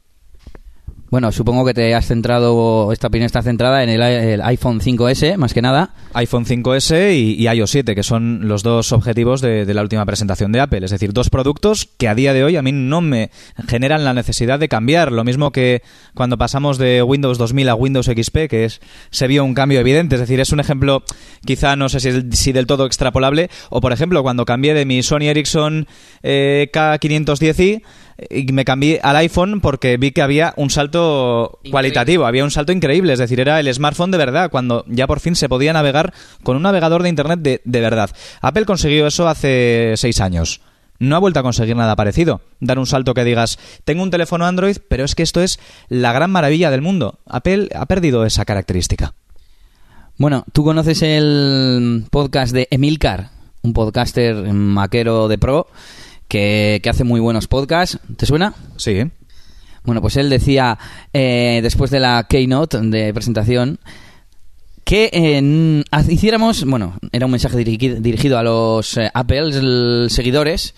Bueno, 1.12 1.30
supongo 1.30 1.66
que 1.66 1.74
te 1.74 1.94
has 1.94 2.06
centrado, 2.06 2.90
esta 2.90 3.08
opinión 3.08 3.26
está 3.26 3.42
centrada 3.42 3.82
en 3.82 3.90
el, 3.90 4.40
iPhone 4.40 4.80
5S, 4.80 5.36
más 5.36 5.52
que 5.52 5.60
nada. 5.60 5.92
iPhone 6.14 6.46
5S 6.46 7.14
y, 7.14 7.46
iOS 7.46 7.70
7, 7.70 7.94
que 7.94 8.02
son 8.02 8.48
los 8.48 8.62
dos 8.62 8.92
objetivos 8.92 9.42
de, 9.42 9.66
de, 9.66 9.74
la 9.74 9.82
última 9.82 10.06
presentación 10.06 10.52
de 10.52 10.60
Apple. 10.60 10.82
Es 10.82 10.90
decir, 10.90 11.12
dos 11.12 11.28
productos 11.28 11.86
que 11.98 12.08
a 12.08 12.14
día 12.14 12.32
de 12.32 12.44
hoy 12.44 12.56
a 12.56 12.62
mí 12.62 12.72
no 12.72 13.02
me 13.02 13.30
generan 13.68 14.06
la 14.06 14.14
necesidad 14.14 14.58
de 14.58 14.70
cambiar. 14.70 15.12
Lo 15.12 15.22
mismo 15.22 15.52
que 15.52 15.82
cuando 16.14 16.38
pasamos 16.38 16.78
de 16.78 17.02
Windows 17.02 17.36
2000 17.36 17.68
a 17.68 17.74
Windows 17.74 18.06
XP, 18.06 18.48
que 18.48 18.64
es 18.64 18.80
se 19.10 19.26
vio 19.26 19.44
un 19.44 19.52
cambio 19.52 19.80
evidente. 19.80 20.14
Es 20.14 20.20
decir, 20.22 20.40
es 20.40 20.50
un 20.50 20.60
ejemplo 20.60 21.04
quizá 21.44 21.76
no 21.76 21.90
sé 21.90 22.00
si, 22.00 22.22
si 22.32 22.52
del 22.52 22.66
todo 22.66 22.86
extrapolable. 22.86 23.50
O 23.68 23.82
por 23.82 23.92
ejemplo, 23.92 24.22
cuando 24.22 24.46
cambié 24.46 24.72
de 24.72 24.86
mi 24.86 25.02
Sony 25.02 25.28
Ericsson 25.28 25.86
eh, 26.22 26.70
K510i 26.72 27.82
y 28.30 28.52
me 28.52 28.64
cambié 28.64 29.00
al 29.02 29.16
iPhone 29.16 29.60
porque 29.60 29.96
vi 29.96 30.12
que 30.12 30.22
había 30.22 30.54
un 30.56 30.70
salto 30.70 31.52
increíble. 31.58 31.70
cualitativo, 31.70 32.26
había 32.26 32.44
un 32.44 32.50
salto 32.50 32.72
increíble, 32.72 33.12
es 33.12 33.18
decir, 33.18 33.40
era 33.40 33.60
el 33.60 33.72
smartphone 33.72 34.10
de 34.10 34.18
verdad, 34.18 34.50
cuando 34.50 34.84
ya 34.88 35.06
por 35.06 35.20
fin 35.20 35.36
se 35.36 35.48
podía 35.48 35.72
navegar 35.72 36.12
con 36.42 36.56
un 36.56 36.62
navegador 36.62 37.02
de 37.02 37.08
Internet 37.08 37.40
de, 37.40 37.60
de 37.64 37.80
verdad. 37.80 38.10
Apple 38.40 38.64
consiguió 38.64 39.06
eso 39.06 39.28
hace 39.28 39.94
seis 39.96 40.20
años. 40.20 40.60
No 40.98 41.16
ha 41.16 41.18
vuelto 41.18 41.40
a 41.40 41.42
conseguir 41.42 41.74
nada 41.74 41.96
parecido. 41.96 42.42
Dar 42.60 42.78
un 42.78 42.86
salto 42.86 43.12
que 43.12 43.24
digas, 43.24 43.58
tengo 43.84 44.04
un 44.04 44.10
teléfono 44.10 44.46
Android, 44.46 44.76
pero 44.88 45.04
es 45.04 45.16
que 45.16 45.24
esto 45.24 45.40
es 45.42 45.58
la 45.88 46.12
gran 46.12 46.30
maravilla 46.30 46.70
del 46.70 46.80
mundo. 46.80 47.18
Apple 47.26 47.70
ha 47.74 47.86
perdido 47.86 48.24
esa 48.24 48.44
característica. 48.44 49.14
Bueno, 50.16 50.44
¿tú 50.52 50.62
conoces 50.62 51.02
el 51.02 52.04
podcast 52.10 52.52
de 52.52 52.68
Emilcar? 52.70 53.30
Un 53.62 53.72
podcaster 53.72 54.36
maquero 54.52 55.26
de 55.26 55.38
pro 55.38 55.66
que, 56.32 56.80
que, 56.82 56.88
hace 56.88 57.04
muy 57.04 57.20
buenos 57.20 57.46
podcasts. 57.46 57.98
¿Te 58.16 58.24
suena? 58.24 58.54
Sí. 58.78 59.02
Bueno, 59.84 60.00
pues 60.00 60.16
él 60.16 60.30
decía, 60.30 60.78
eh, 61.12 61.60
después 61.62 61.90
de 61.90 62.00
la 62.00 62.24
keynote 62.26 62.80
de 62.80 63.12
presentación, 63.12 63.78
que 64.82 65.10
eh, 65.12 65.84
hiciéramos, 66.08 66.64
bueno, 66.64 66.96
era 67.12 67.26
un 67.26 67.32
mensaje 67.32 67.58
dirigido, 67.58 68.00
dirigido 68.00 68.38
a 68.38 68.42
los 68.42 68.96
eh, 68.96 69.10
Apple 69.12 70.08
seguidores. 70.08 70.74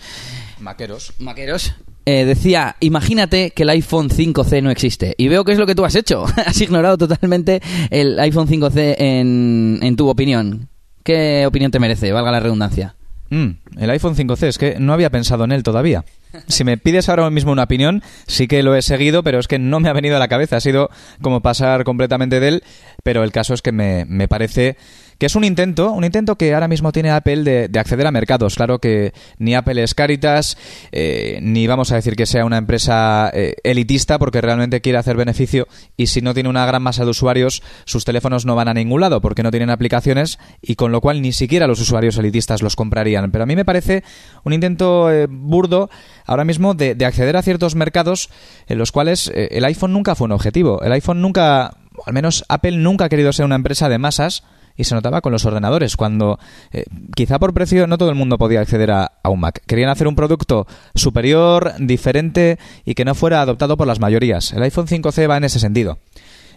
Maqueros. 0.59 1.13
Maqueros. 1.19 1.73
Eh, 2.05 2.25
decía, 2.25 2.75
imagínate 2.81 3.51
que 3.51 3.63
el 3.63 3.69
iPhone 3.69 4.09
5C 4.09 4.61
no 4.61 4.71
existe. 4.71 5.15
Y 5.17 5.29
veo 5.29 5.45
que 5.45 5.53
es 5.53 5.57
lo 5.57 5.65
que 5.65 5.75
tú 5.75 5.85
has 5.85 5.95
hecho. 5.95 6.25
has 6.45 6.59
ignorado 6.59 6.97
totalmente 6.97 7.61
el 7.91 8.19
iPhone 8.19 8.49
5C 8.49 8.95
en, 8.97 9.79
en 9.81 9.95
tu 9.95 10.09
opinión. 10.09 10.67
¿Qué 11.01 11.45
opinión 11.47 11.71
te 11.71 11.79
merece? 11.79 12.11
Valga 12.11 12.33
la 12.33 12.41
redundancia. 12.41 12.95
Mm, 13.29 13.49
el 13.79 13.89
iPhone 13.89 14.15
5C, 14.15 14.47
es 14.47 14.57
que 14.57 14.79
no 14.79 14.93
había 14.93 15.09
pensado 15.09 15.43
en 15.43 15.51
él 15.51 15.63
todavía. 15.63 16.03
Si 16.47 16.63
me 16.63 16.77
pides 16.77 17.09
ahora 17.09 17.29
mismo 17.29 17.51
una 17.51 17.63
opinión, 17.63 18.03
sí 18.27 18.47
que 18.47 18.61
lo 18.61 18.75
he 18.75 18.81
seguido, 18.81 19.23
pero 19.23 19.39
es 19.39 19.47
que 19.47 19.57
no 19.57 19.79
me 19.79 19.89
ha 19.89 19.93
venido 19.93 20.17
a 20.17 20.19
la 20.19 20.27
cabeza. 20.27 20.57
Ha 20.57 20.61
sido 20.61 20.89
como 21.21 21.41
pasar 21.41 21.83
completamente 21.85 22.39
de 22.39 22.47
él, 22.47 22.63
pero 23.03 23.23
el 23.23 23.31
caso 23.31 23.53
es 23.53 23.61
que 23.61 23.71
me, 23.71 24.05
me 24.05 24.27
parece 24.27 24.77
que 25.17 25.25
es 25.25 25.35
un 25.35 25.43
intento, 25.43 25.91
un 25.91 26.03
intento 26.03 26.35
que 26.35 26.53
ahora 26.53 26.67
mismo 26.67 26.91
tiene 26.91 27.11
Apple 27.11 27.43
de, 27.43 27.67
de 27.67 27.79
acceder 27.79 28.07
a 28.07 28.11
mercados. 28.11 28.55
Claro 28.55 28.79
que 28.79 29.13
ni 29.37 29.55
Apple 29.55 29.81
es 29.81 29.93
Caritas, 29.93 30.57
eh, 30.91 31.39
ni 31.41 31.67
vamos 31.67 31.91
a 31.91 31.95
decir 31.95 32.15
que 32.15 32.25
sea 32.25 32.45
una 32.45 32.57
empresa 32.57 33.31
eh, 33.33 33.55
elitista 33.63 34.19
porque 34.19 34.41
realmente 34.41 34.81
quiere 34.81 34.97
hacer 34.97 35.15
beneficio 35.15 35.67
y 35.97 36.07
si 36.07 36.21
no 36.21 36.33
tiene 36.33 36.49
una 36.49 36.65
gran 36.65 36.83
masa 36.83 37.03
de 37.03 37.11
usuarios, 37.11 37.63
sus 37.85 38.05
teléfonos 38.05 38.45
no 38.45 38.55
van 38.55 38.67
a 38.67 38.73
ningún 38.73 39.01
lado 39.01 39.21
porque 39.21 39.43
no 39.43 39.51
tienen 39.51 39.69
aplicaciones 39.69 40.39
y 40.61 40.75
con 40.75 40.91
lo 40.91 41.01
cual 41.01 41.21
ni 41.21 41.31
siquiera 41.31 41.67
los 41.67 41.79
usuarios 41.79 42.17
elitistas 42.17 42.61
los 42.61 42.75
comprarían. 42.75 43.31
Pero 43.31 43.43
a 43.43 43.47
mí 43.47 43.55
me 43.55 43.65
parece 43.65 44.03
un 44.43 44.53
intento 44.53 45.11
eh, 45.11 45.27
burdo 45.29 45.89
ahora 46.25 46.43
mismo 46.43 46.73
de, 46.73 46.95
de, 46.95 47.05
acceder 47.05 47.37
a 47.37 47.41
ciertos 47.41 47.75
mercados 47.75 48.29
en 48.67 48.77
los 48.77 48.91
cuales 48.91 49.31
eh, 49.33 49.49
el 49.51 49.65
iPhone 49.65 49.93
nunca 49.93 50.15
fue 50.15 50.25
un 50.25 50.31
objetivo. 50.31 50.81
El 50.81 50.91
iPhone 50.91 51.21
nunca, 51.21 51.77
al 52.05 52.13
menos 52.13 52.43
Apple 52.49 52.77
nunca 52.77 53.05
ha 53.05 53.09
querido 53.09 53.31
ser 53.31 53.45
una 53.45 53.55
empresa 53.55 53.89
de 53.89 53.97
masas 53.97 54.43
y 54.75 54.83
se 54.83 54.95
notaba 54.95 55.21
con 55.21 55.31
los 55.31 55.45
ordenadores, 55.45 55.95
cuando 55.95 56.39
eh, 56.71 56.85
quizá 57.15 57.39
por 57.39 57.53
precio 57.53 57.87
no 57.87 57.97
todo 57.97 58.09
el 58.09 58.15
mundo 58.15 58.37
podía 58.37 58.61
acceder 58.61 58.91
a, 58.91 59.11
a, 59.23 59.29
un 59.29 59.39
Mac. 59.39 59.61
Querían 59.65 59.89
hacer 59.89 60.07
un 60.07 60.15
producto 60.15 60.67
superior, 60.93 61.73
diferente 61.79 62.59
y 62.83 62.95
que 62.95 63.05
no 63.05 63.15
fuera 63.15 63.41
adoptado 63.41 63.77
por 63.77 63.87
las 63.87 63.99
mayorías. 63.99 64.51
El 64.53 64.63
iPhone 64.63 64.87
5C 64.87 65.29
va 65.29 65.37
en 65.37 65.45
ese 65.45 65.59
sentido. 65.59 65.99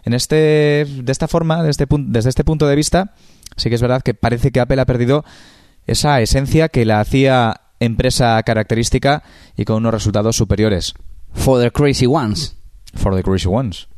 En 0.05 0.15
este, 0.15 0.87
de 0.89 1.13
esta 1.13 1.29
forma, 1.29 1.63
desde 1.63 1.85
este, 1.85 1.97
desde 1.99 2.29
este 2.31 2.45
punto 2.45 2.67
de 2.67 2.77
vista, 2.77 3.15
sí 3.57 3.69
que 3.69 3.75
es 3.75 3.83
verdad 3.83 4.03
que 4.03 4.15
parece 4.15 4.51
que 4.51 4.61
Apple 4.61 4.81
ha 4.81 4.87
perdido 4.87 5.25
esa 5.87 6.21
esencia 6.21 6.69
que 6.69 6.85
la 6.85 7.01
hacía 7.01 7.63
empresa 7.81 8.43
característica 8.43 9.23
y 9.57 9.65
con 9.65 9.77
unos 9.77 9.95
resultados 9.95 10.37
superiores. 10.37 10.95
For 11.35 11.61
the 11.61 11.71
crazy 11.71 12.07
ones. 12.07 12.57
For 12.95 13.15
the 13.15 13.23
crazy 13.23 13.49
ones. 13.49 13.89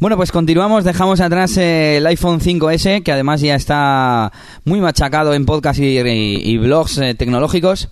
Bueno, 0.00 0.16
pues 0.16 0.32
continuamos, 0.32 0.84
dejamos 0.84 1.20
atrás 1.20 1.58
eh, 1.58 1.98
el 1.98 2.06
iPhone 2.06 2.40
5S, 2.40 3.02
que 3.02 3.12
además 3.12 3.42
ya 3.42 3.54
está 3.54 4.32
muy 4.64 4.80
machacado 4.80 5.34
en 5.34 5.44
podcast 5.44 5.78
y, 5.78 5.98
y, 5.98 6.56
blogs 6.56 6.96
eh, 6.96 7.14
tecnológicos. 7.14 7.90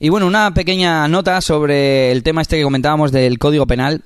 Y 0.00 0.08
bueno, 0.08 0.26
una 0.26 0.52
pequeña 0.52 1.06
nota 1.06 1.40
sobre 1.40 2.10
el 2.10 2.24
tema 2.24 2.42
este 2.42 2.56
que 2.56 2.64
comentábamos 2.64 3.12
del 3.12 3.38
código 3.38 3.68
penal. 3.68 4.02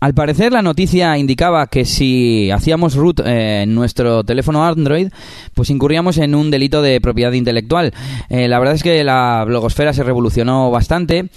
Al 0.00 0.14
parecer 0.14 0.50
la 0.50 0.62
noticia 0.62 1.18
indicaba 1.18 1.66
que 1.66 1.84
si 1.84 2.50
hacíamos 2.50 2.94
root 2.94 3.20
eh, 3.20 3.62
en 3.64 3.74
nuestro 3.74 4.24
teléfono 4.24 4.64
Android, 4.64 5.08
pues 5.52 5.68
incurríamos 5.68 6.16
en 6.16 6.34
un 6.34 6.50
delito 6.50 6.80
de 6.80 7.02
propiedad 7.02 7.32
intelectual. 7.32 7.92
Eh, 8.30 8.48
la 8.48 8.58
verdad 8.58 8.76
es 8.76 8.82
que 8.82 9.04
la 9.04 9.44
blogosfera 9.46 9.92
se 9.92 10.02
revolucionó 10.02 10.70
bastante, 10.70 11.28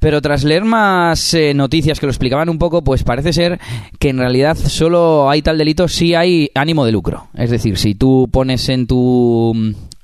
pero 0.00 0.20
tras 0.20 0.42
leer 0.42 0.64
más 0.64 1.34
eh, 1.34 1.54
noticias 1.54 2.00
que 2.00 2.06
lo 2.06 2.10
explicaban 2.10 2.48
un 2.48 2.58
poco, 2.58 2.82
pues 2.82 3.04
parece 3.04 3.32
ser 3.32 3.60
que 4.00 4.08
en 4.08 4.18
realidad 4.18 4.56
solo 4.56 5.30
hay 5.30 5.42
tal 5.42 5.56
delito 5.56 5.86
si 5.86 6.16
hay 6.16 6.50
ánimo 6.56 6.84
de 6.84 6.90
lucro. 6.90 7.28
Es 7.34 7.50
decir, 7.50 7.78
si 7.78 7.94
tú 7.94 8.28
pones 8.32 8.68
en 8.70 8.88
tu 8.88 9.54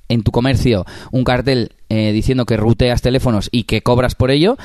en 0.08 0.22
tu 0.22 0.30
comercio 0.30 0.84
un 1.10 1.24
cartel 1.24 1.72
eh, 1.88 2.12
diciendo 2.12 2.46
que 2.46 2.56
ruteas 2.56 3.00
teléfonos 3.00 3.48
y 3.52 3.64
que 3.64 3.82
cobras 3.82 4.14
por 4.14 4.30
ello, 4.30 4.56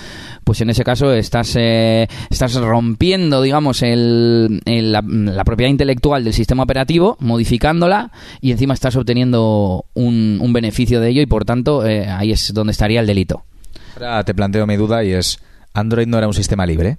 pues 0.44 0.62
en 0.62 0.70
ese 0.70 0.84
caso 0.84 1.14
estás, 1.14 1.56
eh, 1.56 2.08
estás 2.30 2.56
rompiendo, 2.56 3.42
digamos, 3.42 3.84
el, 3.84 4.62
el, 4.66 4.92
la, 4.92 5.04
la, 5.04 5.44
propiedad 5.44 5.70
intelectual 5.70 6.24
del 6.24 6.34
sistema 6.34 6.64
operativo, 6.64 7.18
modificándola 7.20 8.12
y 8.42 8.52
encima 8.52 8.74
estás 8.74 8.96
obteniendo 8.96 9.86
un, 9.94 10.40
un 10.42 10.54
beneficio 10.54 11.00
de 11.00 11.10
ello 11.10 11.22
y 11.22 11.28
por 11.28 11.46
tanto 11.46 11.86
eh, 11.86 12.08
ahí 12.08 12.32
es 12.32 12.54
donde 12.54 12.72
estaría 12.72 13.00
el 13.00 13.08
delito. 13.08 13.44
Ahora 13.96 14.24
te 14.24 14.34
planteo 14.34 14.66
mi 14.66 14.78
duda 14.78 15.04
y 15.04 15.12
es, 15.12 15.40
¿Android 15.74 16.08
no 16.08 16.18
era 16.18 16.28
un 16.28 16.34
sistema 16.34 16.66
libre? 16.66 16.98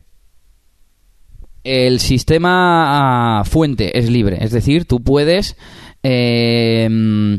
El 1.65 2.01
sistema 2.01 3.43
fuente 3.45 3.99
es 3.99 4.09
libre, 4.09 4.39
es 4.41 4.53
decir, 4.53 4.85
tú 4.85 5.01
puedes... 5.01 5.57
Eh, 6.05 7.39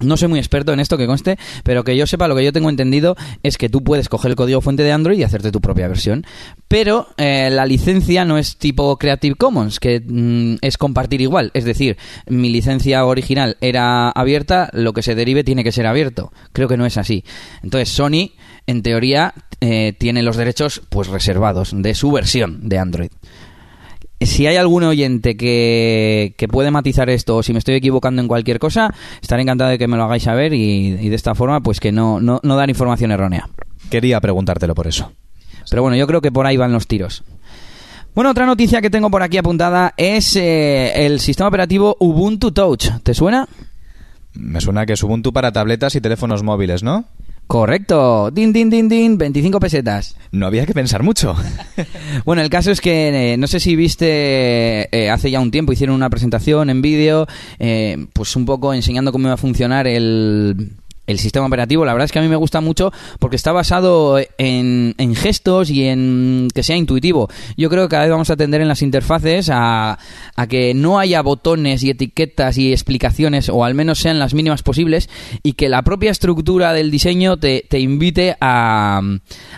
No 0.00 0.16
soy 0.16 0.28
muy 0.28 0.38
experto 0.38 0.72
en 0.72 0.80
esto 0.80 0.98
que 0.98 1.06
conste, 1.06 1.38
pero 1.64 1.82
que 1.82 1.96
yo 1.96 2.06
sepa, 2.06 2.28
lo 2.28 2.36
que 2.36 2.44
yo 2.44 2.52
tengo 2.52 2.68
entendido 2.68 3.16
es 3.42 3.56
que 3.56 3.70
tú 3.70 3.82
puedes 3.82 4.10
coger 4.10 4.32
el 4.32 4.36
código 4.36 4.60
fuente 4.60 4.82
de 4.82 4.92
Android 4.92 5.18
y 5.18 5.22
hacerte 5.22 5.50
tu 5.50 5.60
propia 5.60 5.88
versión. 5.88 6.26
Pero 6.68 7.08
eh, 7.16 7.48
la 7.50 7.64
licencia 7.64 8.26
no 8.26 8.36
es 8.36 8.58
tipo 8.58 8.98
Creative 8.98 9.36
Commons, 9.36 9.80
que 9.80 10.02
mm, 10.06 10.56
es 10.60 10.76
compartir 10.76 11.22
igual. 11.22 11.50
Es 11.54 11.64
decir, 11.64 11.96
mi 12.26 12.50
licencia 12.50 13.06
original 13.06 13.56
era 13.62 14.10
abierta, 14.10 14.68
lo 14.74 14.92
que 14.92 15.02
se 15.02 15.14
derive 15.14 15.44
tiene 15.44 15.64
que 15.64 15.72
ser 15.72 15.86
abierto. 15.86 16.32
Creo 16.52 16.68
que 16.68 16.76
no 16.76 16.84
es 16.84 16.98
así. 16.98 17.24
Entonces, 17.62 17.88
Sony, 17.88 18.32
en 18.66 18.82
teoría, 18.82 19.32
eh, 19.62 19.94
tiene 19.98 20.22
los 20.22 20.36
derechos 20.36 20.82
pues 20.90 21.08
reservados 21.08 21.70
de 21.74 21.94
su 21.94 22.12
versión 22.12 22.68
de 22.68 22.78
Android 22.78 23.10
si 24.20 24.46
hay 24.46 24.56
algún 24.56 24.82
oyente 24.84 25.36
que, 25.36 26.34
que, 26.38 26.48
puede 26.48 26.70
matizar 26.70 27.10
esto 27.10 27.36
o 27.36 27.42
si 27.42 27.52
me 27.52 27.58
estoy 27.58 27.74
equivocando 27.74 28.22
en 28.22 28.28
cualquier 28.28 28.58
cosa, 28.58 28.94
estaré 29.20 29.42
encantado 29.42 29.70
de 29.70 29.78
que 29.78 29.88
me 29.88 29.96
lo 29.96 30.04
hagáis 30.04 30.22
saber 30.22 30.54
y, 30.54 30.96
y 31.00 31.08
de 31.08 31.16
esta 31.16 31.34
forma 31.34 31.60
pues 31.60 31.80
que 31.80 31.92
no, 31.92 32.20
no, 32.20 32.40
no 32.42 32.56
dar 32.56 32.68
información 32.70 33.10
errónea. 33.10 33.48
Quería 33.90 34.20
preguntártelo 34.20 34.74
por 34.74 34.86
eso. 34.86 35.12
Pero 35.68 35.82
bueno, 35.82 35.96
yo 35.96 36.06
creo 36.06 36.20
que 36.20 36.32
por 36.32 36.46
ahí 36.46 36.56
van 36.56 36.72
los 36.72 36.86
tiros. 36.86 37.24
Bueno, 38.14 38.30
otra 38.30 38.46
noticia 38.46 38.80
que 38.80 38.88
tengo 38.88 39.10
por 39.10 39.22
aquí 39.22 39.36
apuntada 39.36 39.92
es 39.96 40.36
eh, 40.36 41.04
el 41.04 41.20
sistema 41.20 41.48
operativo 41.48 41.96
Ubuntu 42.00 42.50
Touch. 42.50 42.88
¿Te 43.02 43.12
suena? 43.12 43.46
Me 44.32 44.60
suena 44.60 44.86
que 44.86 44.94
es 44.94 45.02
Ubuntu 45.02 45.32
para 45.32 45.52
tabletas 45.52 45.94
y 45.96 46.00
teléfonos 46.00 46.42
móviles, 46.42 46.82
¿no? 46.82 47.04
Correcto. 47.46 48.30
Din, 48.32 48.52
din, 48.52 48.70
din, 48.70 48.88
din, 48.88 49.18
25 49.18 49.60
pesetas. 49.60 50.16
No 50.32 50.46
había 50.46 50.66
que 50.66 50.74
pensar 50.74 51.02
mucho. 51.02 51.34
bueno, 52.24 52.42
el 52.42 52.50
caso 52.50 52.70
es 52.70 52.80
que 52.80 53.32
eh, 53.32 53.36
no 53.36 53.46
sé 53.46 53.60
si 53.60 53.76
viste, 53.76 54.88
eh, 54.96 55.10
hace 55.10 55.30
ya 55.30 55.40
un 55.40 55.50
tiempo 55.50 55.72
hicieron 55.72 55.94
una 55.94 56.10
presentación 56.10 56.70
en 56.70 56.82
vídeo, 56.82 57.26
eh, 57.58 58.06
pues 58.12 58.34
un 58.34 58.46
poco 58.46 58.74
enseñando 58.74 59.12
cómo 59.12 59.28
iba 59.28 59.34
a 59.34 59.38
funcionar 59.38 59.86
el 59.86 60.72
el 61.06 61.18
sistema 61.18 61.46
operativo, 61.46 61.84
la 61.84 61.92
verdad 61.92 62.06
es 62.06 62.12
que 62.12 62.18
a 62.18 62.22
mí 62.22 62.28
me 62.28 62.36
gusta 62.36 62.60
mucho 62.60 62.92
porque 63.18 63.36
está 63.36 63.52
basado 63.52 64.18
en, 64.38 64.94
gestos 65.14 65.70
y 65.70 65.84
en 65.84 66.48
que 66.54 66.62
sea 66.62 66.76
intuitivo. 66.76 67.28
Yo 67.56 67.70
creo 67.70 67.84
que 67.84 67.90
cada 67.90 68.02
vez 68.02 68.10
vamos 68.10 68.30
a 68.30 68.36
tender 68.36 68.60
en 68.60 68.68
las 68.68 68.82
interfaces 68.82 69.50
a, 69.52 69.98
que 70.48 70.74
no 70.74 70.98
haya 70.98 71.22
botones 71.22 71.82
y 71.82 71.90
etiquetas 71.90 72.58
y 72.58 72.72
explicaciones, 72.72 73.48
o 73.48 73.64
al 73.64 73.74
menos 73.74 73.98
sean 73.98 74.18
las 74.18 74.34
mínimas 74.34 74.62
posibles, 74.62 75.08
y 75.42 75.54
que 75.54 75.68
la 75.68 75.82
propia 75.82 76.10
estructura 76.10 76.72
del 76.72 76.90
diseño 76.90 77.36
te, 77.36 77.64
te 77.68 77.80
invite 77.80 78.36
a, 78.40 78.46
a, 78.98 79.00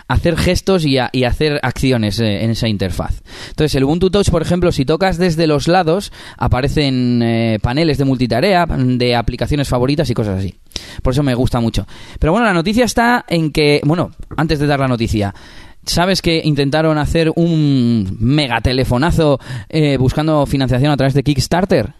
hacer 0.07 0.37
gestos 0.37 0.85
y 0.85 0.97
a, 0.97 1.09
y 1.11 1.23
hacer 1.23 1.59
acciones 1.63 2.19
eh, 2.19 2.43
en 2.43 2.51
esa 2.51 2.67
interfaz. 2.67 3.21
Entonces, 3.49 3.75
el 3.75 3.83
Ubuntu 3.83 4.09
Touch, 4.09 4.29
por 4.29 4.41
ejemplo, 4.41 4.71
si 4.71 4.85
tocas 4.85 5.17
desde 5.17 5.47
los 5.47 5.67
lados, 5.67 6.11
aparecen 6.37 7.21
eh, 7.23 7.59
paneles 7.61 7.97
de 7.97 8.05
multitarea, 8.05 8.65
de 8.65 9.15
aplicaciones 9.15 9.67
favoritas 9.67 10.09
y 10.09 10.13
cosas 10.13 10.39
así. 10.39 10.55
Por 11.01 11.13
eso 11.13 11.23
me 11.23 11.35
gusta 11.35 11.59
mucho. 11.59 11.87
Pero 12.19 12.31
bueno, 12.31 12.45
la 12.45 12.53
noticia 12.53 12.85
está 12.85 13.25
en 13.27 13.51
que, 13.51 13.81
bueno, 13.83 14.11
antes 14.37 14.59
de 14.59 14.67
dar 14.67 14.79
la 14.79 14.87
noticia, 14.87 15.33
¿Sabes 15.85 16.21
que 16.21 16.41
intentaron 16.43 16.97
hacer 16.97 17.31
un 17.35 18.17
megatelefonazo 18.19 19.39
eh, 19.69 19.97
buscando 19.97 20.45
financiación 20.45 20.91
a 20.91 20.97
través 20.97 21.13
de 21.13 21.23
Kickstarter? 21.23 21.93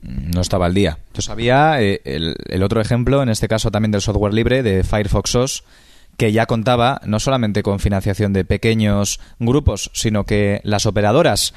No 0.00 0.40
estaba 0.40 0.66
al 0.66 0.74
día. 0.74 0.98
Yo 1.12 1.22
sabía 1.22 1.80
eh, 1.80 2.00
el, 2.04 2.34
el, 2.48 2.62
otro 2.62 2.80
ejemplo, 2.80 3.22
en 3.22 3.28
este 3.28 3.46
caso 3.46 3.70
también 3.70 3.92
del 3.92 4.00
software 4.00 4.34
libre, 4.34 4.62
de 4.62 4.82
Firefox 4.82 5.34
OS, 5.36 5.64
que 6.16 6.32
ya 6.32 6.46
contaba 6.46 7.00
no 7.04 7.20
solamente 7.20 7.62
con 7.62 7.78
financiación 7.78 8.32
de 8.32 8.44
pequeños 8.44 9.20
grupos, 9.38 9.90
sino 9.94 10.24
que 10.24 10.60
las 10.64 10.86
operadoras 10.86 11.54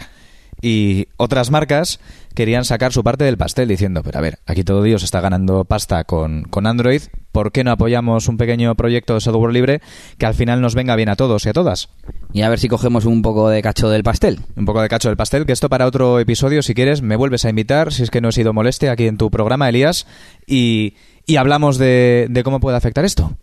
y 0.62 1.08
otras 1.18 1.52
marcas 1.52 2.00
querían 2.34 2.66
sacar 2.66 2.94
su 2.94 3.04
parte 3.04 3.24
del 3.24 3.38
pastel 3.38 3.68
diciendo, 3.68 4.04
pero 4.04 4.20
a 4.20 4.22
ver, 4.22 4.40
aquí 4.46 4.64
todo 4.64 4.84
Dios 4.84 5.04
está 5.04 5.22
ganando 5.22 5.66
pasta 5.66 6.04
con, 6.04 6.44
con 6.44 6.68
Android, 6.68 7.02
¿por 7.32 7.52
qué 7.52 7.64
no 7.64 7.72
apoyamos 7.72 8.28
un 8.28 8.38
pequeño 8.38 8.76
proyecto 8.76 9.16
de 9.16 9.22
software 9.22 9.54
libre 9.54 9.82
que 10.18 10.26
al 10.26 10.36
final 10.36 10.62
nos 10.62 10.76
venga 10.76 10.96
bien 10.96 11.10
a 11.10 11.16
todos 11.16 11.46
y 11.46 11.50
a 11.50 11.54
todas? 11.54 11.90
Y 12.34 12.42
a 12.42 12.50
ver 12.50 12.60
si 12.60 12.68
cogemos 12.68 13.06
un 13.06 13.22
poco 13.22 13.50
de 13.50 13.62
cacho 13.62 13.90
del 13.90 14.04
pastel. 14.04 14.40
Un 14.56 14.66
poco 14.66 14.82
de 14.82 14.90
cacho 14.90 15.10
del 15.10 15.18
pastel, 15.18 15.46
que 15.46 15.54
esto 15.54 15.70
para 15.70 15.88
otro 15.88 16.20
episodio, 16.20 16.62
si 16.62 16.74
quieres, 16.74 17.02
me 17.02 17.16
vuelves 17.16 17.46
a 17.46 17.50
invitar, 17.50 17.92
si 17.92 18.04
es 18.04 18.12
que 18.12 18.22
no 18.22 18.30
he 18.30 18.34
sido 18.34 18.54
moleste 18.54 18.90
aquí 18.90 19.08
en 19.08 19.18
tu 19.18 19.32
programa, 19.32 19.70
Elías, 19.70 20.06
y, 20.46 20.96
y 21.26 21.38
hablamos 21.38 21.78
de, 21.78 22.28
de 22.30 22.44
cómo 22.44 22.60
puede 22.60 22.78
afectar 22.78 23.06
esto. 23.06 23.38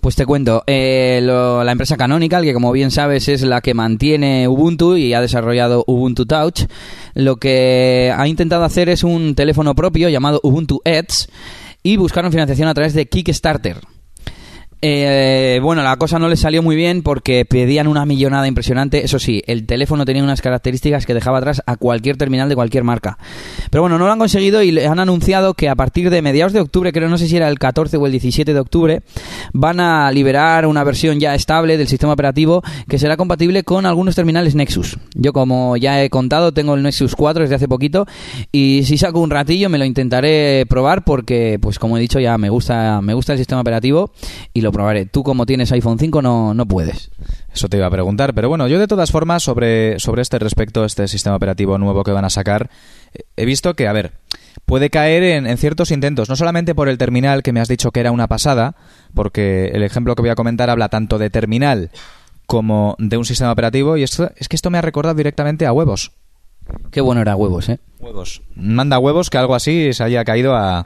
Pues 0.00 0.16
te 0.16 0.24
cuento, 0.24 0.64
eh, 0.66 1.20
lo, 1.22 1.62
la 1.62 1.72
empresa 1.72 1.98
Canonical, 1.98 2.42
que 2.42 2.54
como 2.54 2.72
bien 2.72 2.90
sabes 2.90 3.28
es 3.28 3.42
la 3.42 3.60
que 3.60 3.74
mantiene 3.74 4.48
Ubuntu 4.48 4.96
y 4.96 5.12
ha 5.12 5.20
desarrollado 5.20 5.84
Ubuntu 5.86 6.24
Touch, 6.24 6.62
lo 7.12 7.36
que 7.36 8.10
ha 8.16 8.26
intentado 8.26 8.64
hacer 8.64 8.88
es 8.88 9.04
un 9.04 9.34
teléfono 9.34 9.74
propio 9.74 10.08
llamado 10.08 10.40
Ubuntu 10.42 10.80
Edge 10.86 11.26
y 11.82 11.98
buscaron 11.98 12.32
financiación 12.32 12.68
a 12.68 12.74
través 12.74 12.94
de 12.94 13.08
Kickstarter. 13.08 13.76
Eh, 14.82 15.60
bueno, 15.62 15.82
la 15.82 15.96
cosa 15.96 16.18
no 16.18 16.28
les 16.28 16.40
salió 16.40 16.62
muy 16.62 16.74
bien 16.74 17.02
porque 17.02 17.44
pedían 17.44 17.86
una 17.86 18.06
millonada 18.06 18.48
impresionante. 18.48 19.04
Eso 19.04 19.18
sí, 19.18 19.42
el 19.46 19.66
teléfono 19.66 20.06
tenía 20.06 20.24
unas 20.24 20.40
características 20.40 21.04
que 21.04 21.12
dejaba 21.12 21.38
atrás 21.38 21.62
a 21.66 21.76
cualquier 21.76 22.16
terminal 22.16 22.48
de 22.48 22.54
cualquier 22.54 22.84
marca. 22.84 23.18
Pero 23.70 23.82
bueno, 23.82 23.98
no 23.98 24.06
lo 24.06 24.12
han 24.12 24.18
conseguido 24.18 24.62
y 24.62 24.78
han 24.78 24.98
anunciado 24.98 25.52
que 25.52 25.68
a 25.68 25.74
partir 25.74 26.08
de 26.08 26.22
mediados 26.22 26.54
de 26.54 26.60
octubre, 26.60 26.92
creo 26.92 27.10
no 27.10 27.18
sé 27.18 27.28
si 27.28 27.36
era 27.36 27.48
el 27.48 27.58
14 27.58 27.98
o 27.98 28.06
el 28.06 28.12
17 28.12 28.54
de 28.54 28.60
octubre, 28.60 29.02
van 29.52 29.80
a 29.80 30.10
liberar 30.12 30.66
una 30.66 30.82
versión 30.82 31.20
ya 31.20 31.34
estable 31.34 31.76
del 31.76 31.86
sistema 31.86 32.14
operativo 32.14 32.62
que 32.88 32.98
será 32.98 33.16
compatible 33.18 33.64
con 33.64 33.84
algunos 33.84 34.14
terminales 34.14 34.54
Nexus. 34.54 34.98
Yo 35.14 35.34
como 35.34 35.76
ya 35.76 36.02
he 36.02 36.08
contado, 36.08 36.52
tengo 36.52 36.74
el 36.74 36.82
Nexus 36.82 37.14
4 37.16 37.42
desde 37.42 37.56
hace 37.56 37.68
poquito 37.68 38.06
y 38.50 38.82
si 38.84 38.96
saco 38.96 39.20
un 39.20 39.30
ratillo 39.30 39.68
me 39.68 39.76
lo 39.76 39.84
intentaré 39.84 40.64
probar 40.66 41.04
porque, 41.04 41.58
pues 41.60 41.78
como 41.78 41.98
he 41.98 42.00
dicho, 42.00 42.18
ya 42.18 42.38
me 42.38 42.48
gusta, 42.48 43.02
me 43.02 43.12
gusta 43.12 43.32
el 43.32 43.38
sistema 43.38 43.60
operativo 43.60 44.12
y 44.54 44.62
lo 44.62 44.69
probaré. 44.72 45.06
Tú 45.06 45.22
como 45.22 45.46
tienes 45.46 45.72
iPhone 45.72 45.98
5 45.98 46.22
no, 46.22 46.54
no 46.54 46.66
puedes. 46.66 47.10
Eso 47.52 47.68
te 47.68 47.76
iba 47.76 47.86
a 47.86 47.90
preguntar, 47.90 48.34
pero 48.34 48.48
bueno, 48.48 48.68
yo 48.68 48.78
de 48.78 48.86
todas 48.86 49.10
formas 49.10 49.42
sobre, 49.42 49.98
sobre 49.98 50.22
este 50.22 50.38
respecto, 50.38 50.84
este 50.84 51.08
sistema 51.08 51.36
operativo 51.36 51.78
nuevo 51.78 52.04
que 52.04 52.12
van 52.12 52.24
a 52.24 52.30
sacar, 52.30 52.70
he 53.36 53.44
visto 53.44 53.74
que, 53.74 53.88
a 53.88 53.92
ver, 53.92 54.12
puede 54.66 54.90
caer 54.90 55.22
en, 55.22 55.46
en, 55.46 55.58
ciertos 55.58 55.90
intentos, 55.90 56.28
no 56.28 56.36
solamente 56.36 56.74
por 56.74 56.88
el 56.88 56.98
terminal 56.98 57.42
que 57.42 57.52
me 57.52 57.60
has 57.60 57.68
dicho 57.68 57.90
que 57.90 58.00
era 58.00 58.12
una 58.12 58.28
pasada, 58.28 58.76
porque 59.14 59.70
el 59.74 59.82
ejemplo 59.82 60.14
que 60.14 60.22
voy 60.22 60.30
a 60.30 60.36
comentar 60.36 60.70
habla 60.70 60.88
tanto 60.88 61.18
de 61.18 61.30
terminal 61.30 61.90
como 62.46 62.96
de 62.98 63.16
un 63.16 63.24
sistema 63.24 63.52
operativo, 63.52 63.96
y 63.96 64.02
esto, 64.02 64.30
es 64.36 64.48
que 64.48 64.56
esto 64.56 64.70
me 64.70 64.78
ha 64.78 64.82
recordado 64.82 65.14
directamente 65.14 65.66
a 65.66 65.72
huevos. 65.72 66.12
Qué 66.90 67.00
bueno 67.00 67.20
era 67.20 67.36
huevos, 67.36 67.68
¿eh? 67.68 67.78
Huevos. 67.98 68.42
Manda 68.54 68.98
huevos 68.98 69.30
que 69.30 69.38
algo 69.38 69.54
así 69.54 69.92
se 69.92 70.02
haya 70.02 70.24
caído 70.24 70.54
a, 70.54 70.80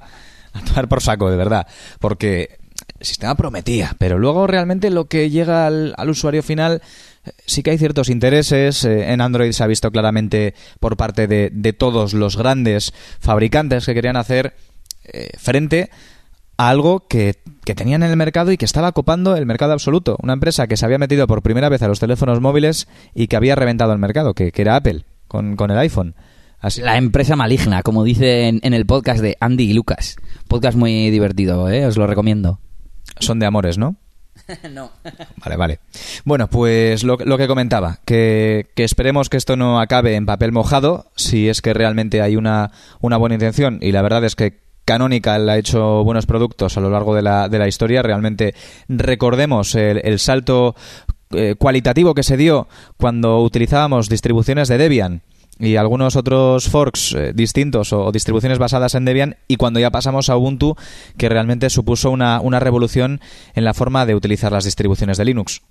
a 0.55 0.61
tomar 0.67 0.89
por 0.89 1.03
saco, 1.03 1.31
de 1.31 1.37
verdad. 1.37 1.67
Porque 2.01 2.59
el 2.99 3.07
sistema 3.07 3.35
prometía, 3.35 3.95
pero 3.99 4.19
luego 4.19 4.47
realmente 4.47 4.91
lo 4.91 5.07
que 5.07 5.31
llega 5.31 5.67
al, 5.67 5.95
usuario 6.09 6.43
final 6.43 6.83
sí 7.47 7.63
que 7.63 7.71
hay 7.71 7.79
ciertos 7.79 8.09
intereses. 8.09 8.85
Eh, 8.85 9.13
en 9.13 9.21
Android 9.21 9.53
se 9.53 9.63
ha 9.63 9.69
visto 9.69 9.91
claramente 9.91 10.55
por 10.81 10.97
parte 10.97 11.27
de, 11.27 11.73
todos 11.73 12.15
los 12.15 12.37
grandes 12.37 12.93
fabricantes 13.21 13.87
que 13.87 13.95
querían 13.95 14.17
hacer 14.17 14.55
eh, 15.05 15.31
frente 15.39 15.91
a 16.57 16.71
algo 16.71 17.07
que, 17.09 17.37
que, 17.65 17.75
tenían 17.75 18.03
en 18.03 18.11
el 18.11 18.17
mercado 18.17 18.53
y 18.53 18.57
que 18.57 18.65
estaba 18.65 18.93
copando 18.93 19.37
el 19.37 19.47
mercado 19.47 19.73
absoluto. 19.73 20.17
Una 20.23 20.35
empresa 20.35 20.67
que 20.67 20.77
se 20.77 20.85
había 20.85 20.99
metido 20.99 21.27
por 21.27 21.43
primera 21.43 21.69
vez 21.69 21.83
a 21.83 21.89
los 21.89 22.01
teléfonos 22.01 22.41
móviles 22.41 22.89
y 23.15 23.27
que 23.27 23.37
había 23.37 23.57
reventado 23.57 23.93
el 23.93 23.99
mercado, 23.99 24.35
que, 24.35 24.53
era 24.55 24.77
Apple 24.77 25.05
con, 25.27 25.57
con 25.57 25.71
el 25.71 25.79
iPhone. 25.79 26.15
La 26.79 26.97
empresa 26.97 27.37
maligna, 27.37 27.83
como 27.83 28.05
dicen 28.05 28.61
en 28.63 28.73
el 28.73 28.87
podcast 28.87 29.21
de 29.21 29.37
Andy 29.39 29.65
y 29.65 29.75
Lucas. 29.75 30.17
Podcast 30.49 30.79
muy 30.79 31.11
divertido, 31.11 31.69
¿eh? 31.69 31.85
os 31.85 31.99
lo 31.99 32.07
recomiendo. 32.07 32.59
Son 33.21 33.39
de 33.39 33.47
amores, 33.47 33.79
¿no? 33.79 33.97
no. 34.71 34.91
Vale, 35.37 35.57
vale. 35.57 35.79
Bueno, 36.25 36.49
pues 36.49 37.05
lo, 37.05 37.17
lo 37.17 37.39
que 37.39 37.47
comentaba, 37.47 37.99
que, 38.05 38.67
que, 38.75 38.85
esperemos 38.85 39.29
que 39.29 39.37
esto 39.37 39.57
no 39.57 39.81
acabe 39.81 40.17
en 40.17 40.27
papel 40.27 40.53
mojado, 40.53 41.11
si 41.17 41.49
es 41.49 41.63
que 41.63 41.73
realmente 41.73 42.21
hay 42.21 42.37
una, 42.37 42.73
una 43.01 43.17
buena 43.17 43.35
intención, 43.35 43.79
y 43.81 43.93
la 43.93 44.03
verdad 44.03 44.25
es 44.25 44.37
que 44.37 44.65
Canonical 44.85 45.49
ha 45.49 45.57
hecho 45.57 46.05
buenos 46.05 46.27
productos 46.27 46.77
a 46.77 46.81
lo 46.81 46.91
largo 46.91 47.15
de 47.15 47.23
la, 47.23 47.49
de 47.49 47.59
la 47.59 47.69
historia. 47.69 48.03
Realmente 48.03 48.55
recordemos 48.89 49.75
el, 49.75 50.01
el 50.05 50.19
salto 50.19 50.75
eh, 51.31 51.55
cualitativo 51.59 52.15
que 52.15 52.23
se 52.23 52.37
dio 52.37 52.69
cuando 52.99 53.41
utilizábamos 53.41 54.11
distribuciones 54.11 54.69
de 54.69 54.79
Debian 54.79 55.23
y 55.59 55.77
algunos 55.77 56.17
otros 56.17 56.69
forks 56.69 57.15
eh, 57.15 57.33
distintos 57.35 57.93
o, 57.93 58.07
o, 58.07 58.13
distribuciones 58.13 58.59
basadas 58.59 58.95
en 58.95 59.05
Debian 59.05 59.37
y 59.49 59.57
cuando 59.57 59.81
ya 59.81 59.91
pasamos 59.91 60.29
a 60.29 60.37
Ubuntu 60.37 60.77
que 61.17 61.29
realmente 61.29 61.71
supuso 61.71 62.11
una, 62.11 62.41
una 62.41 62.61
revolución 62.61 63.21
en 63.55 63.65
la 63.65 63.75
forma 63.75 64.07
de 64.07 64.15
utilizar 64.15 64.53
las 64.53 64.65
distribuciones 64.65 65.19
de 65.19 65.25
Linux. 65.25 65.63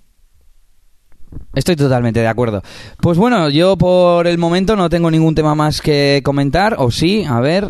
Estoy 1.54 1.76
totalmente 1.76 2.20
de 2.20 2.28
acuerdo. 2.28 2.62
Pues 3.00 3.18
bueno, 3.18 3.48
yo 3.48 3.76
por 3.76 4.26
el 4.26 4.38
momento 4.38 4.76
no 4.76 4.88
tengo 4.88 5.10
ningún 5.10 5.34
tema 5.34 5.54
más 5.54 5.80
que 5.80 6.20
comentar, 6.24 6.76
o 6.78 6.90
sí, 6.90 7.24
a 7.28 7.40
ver. 7.40 7.68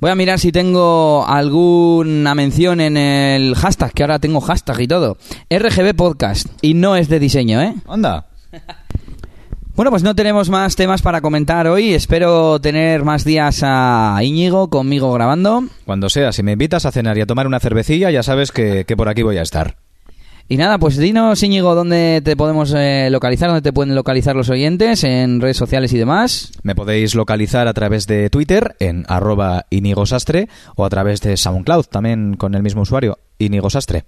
Voy 0.00 0.10
a 0.10 0.14
mirar 0.14 0.38
si 0.38 0.52
tengo 0.52 1.24
alguna 1.26 2.34
mención 2.34 2.80
en 2.80 2.96
el 2.96 3.54
hashtag, 3.54 3.92
que 3.92 4.02
ahora 4.02 4.18
tengo 4.18 4.40
hashtag 4.40 4.80
y 4.80 4.88
todo. 4.88 5.16
RGB 5.48 5.94
Podcast, 5.94 6.48
y 6.60 6.74
no 6.74 6.96
es 6.96 7.08
de 7.08 7.20
diseño, 7.20 7.62
¿eh? 7.62 7.74
Anda. 7.88 8.26
Bueno, 9.76 9.90
pues 9.90 10.04
no 10.04 10.14
tenemos 10.14 10.50
más 10.50 10.76
temas 10.76 11.02
para 11.02 11.20
comentar 11.20 11.66
hoy. 11.66 11.94
Espero 11.94 12.60
tener 12.60 13.02
más 13.02 13.24
días 13.24 13.60
a 13.64 14.16
Íñigo 14.22 14.70
conmigo 14.70 15.12
grabando. 15.12 15.64
Cuando 15.84 16.08
sea, 16.08 16.30
si 16.30 16.44
me 16.44 16.52
invitas 16.52 16.86
a 16.86 16.92
cenar 16.92 17.18
y 17.18 17.22
a 17.22 17.26
tomar 17.26 17.48
una 17.48 17.58
cervecilla, 17.58 18.12
ya 18.12 18.22
sabes 18.22 18.52
que, 18.52 18.84
que 18.84 18.96
por 18.96 19.08
aquí 19.08 19.22
voy 19.22 19.36
a 19.38 19.42
estar. 19.42 19.74
Y 20.48 20.58
nada, 20.58 20.78
pues 20.78 20.96
dinos, 20.96 21.42
Íñigo, 21.42 21.74
dónde 21.74 22.22
te 22.24 22.36
podemos 22.36 22.72
eh, 22.76 23.08
localizar, 23.10 23.48
dónde 23.48 23.62
te 23.62 23.72
pueden 23.72 23.96
localizar 23.96 24.36
los 24.36 24.48
oyentes, 24.48 25.02
en 25.02 25.40
redes 25.40 25.56
sociales 25.56 25.92
y 25.92 25.98
demás. 25.98 26.52
Me 26.62 26.76
podéis 26.76 27.16
localizar 27.16 27.66
a 27.66 27.74
través 27.74 28.06
de 28.06 28.30
Twitter 28.30 28.76
en 28.78 29.04
arroba 29.08 29.66
inigosastre 29.70 30.48
o 30.76 30.84
a 30.84 30.90
través 30.90 31.20
de 31.20 31.36
SoundCloud, 31.36 31.86
también 31.86 32.34
con 32.34 32.54
el 32.54 32.62
mismo 32.62 32.82
usuario, 32.82 33.18
inigosastre. 33.38 34.04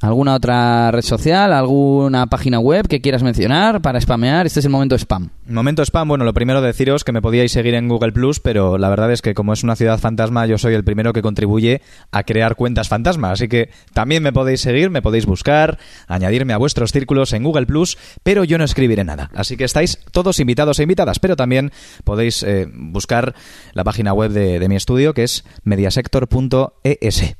¿Alguna 0.00 0.34
otra 0.34 0.90
red 0.90 1.02
social? 1.02 1.52
¿Alguna 1.52 2.26
página 2.26 2.58
web 2.58 2.88
que 2.88 3.00
quieras 3.00 3.22
mencionar 3.22 3.80
para 3.80 4.00
spamear? 4.00 4.46
Este 4.46 4.60
es 4.60 4.66
el 4.66 4.72
momento 4.72 4.96
spam. 4.96 5.30
Momento 5.46 5.82
spam, 5.82 6.08
bueno, 6.08 6.24
lo 6.24 6.34
primero 6.34 6.60
deciros 6.60 7.04
que 7.04 7.12
me 7.12 7.22
podíais 7.22 7.52
seguir 7.52 7.74
en 7.74 7.88
Google 7.88 8.12
Plus, 8.12 8.40
pero 8.40 8.76
la 8.78 8.88
verdad 8.88 9.12
es 9.12 9.22
que 9.22 9.34
como 9.34 9.52
es 9.52 9.62
una 9.62 9.76
ciudad 9.76 9.98
fantasma, 9.98 10.46
yo 10.46 10.58
soy 10.58 10.74
el 10.74 10.84
primero 10.84 11.12
que 11.12 11.22
contribuye 11.22 11.80
a 12.10 12.24
crear 12.24 12.56
cuentas 12.56 12.88
fantasma, 12.88 13.30
así 13.30 13.48
que 13.48 13.70
también 13.92 14.22
me 14.22 14.32
podéis 14.32 14.60
seguir, 14.60 14.90
me 14.90 15.02
podéis 15.02 15.26
buscar, 15.26 15.78
añadirme 16.06 16.52
a 16.52 16.58
vuestros 16.58 16.92
círculos 16.92 17.32
en 17.32 17.42
Google 17.44 17.66
Plus, 17.66 17.96
pero 18.22 18.44
yo 18.44 18.58
no 18.58 18.64
escribiré 18.64 19.04
nada. 19.04 19.30
Así 19.34 19.56
que 19.56 19.64
estáis 19.64 20.00
todos 20.12 20.40
invitados 20.40 20.78
e 20.78 20.82
invitadas, 20.82 21.18
pero 21.18 21.36
también 21.36 21.72
podéis 22.04 22.42
eh, 22.42 22.68
buscar 22.72 23.34
la 23.72 23.84
página 23.84 24.12
web 24.12 24.32
de, 24.32 24.58
de 24.58 24.68
mi 24.68 24.76
estudio 24.76 25.14
que 25.14 25.24
es 25.24 25.44
mediasector.es. 25.64 27.36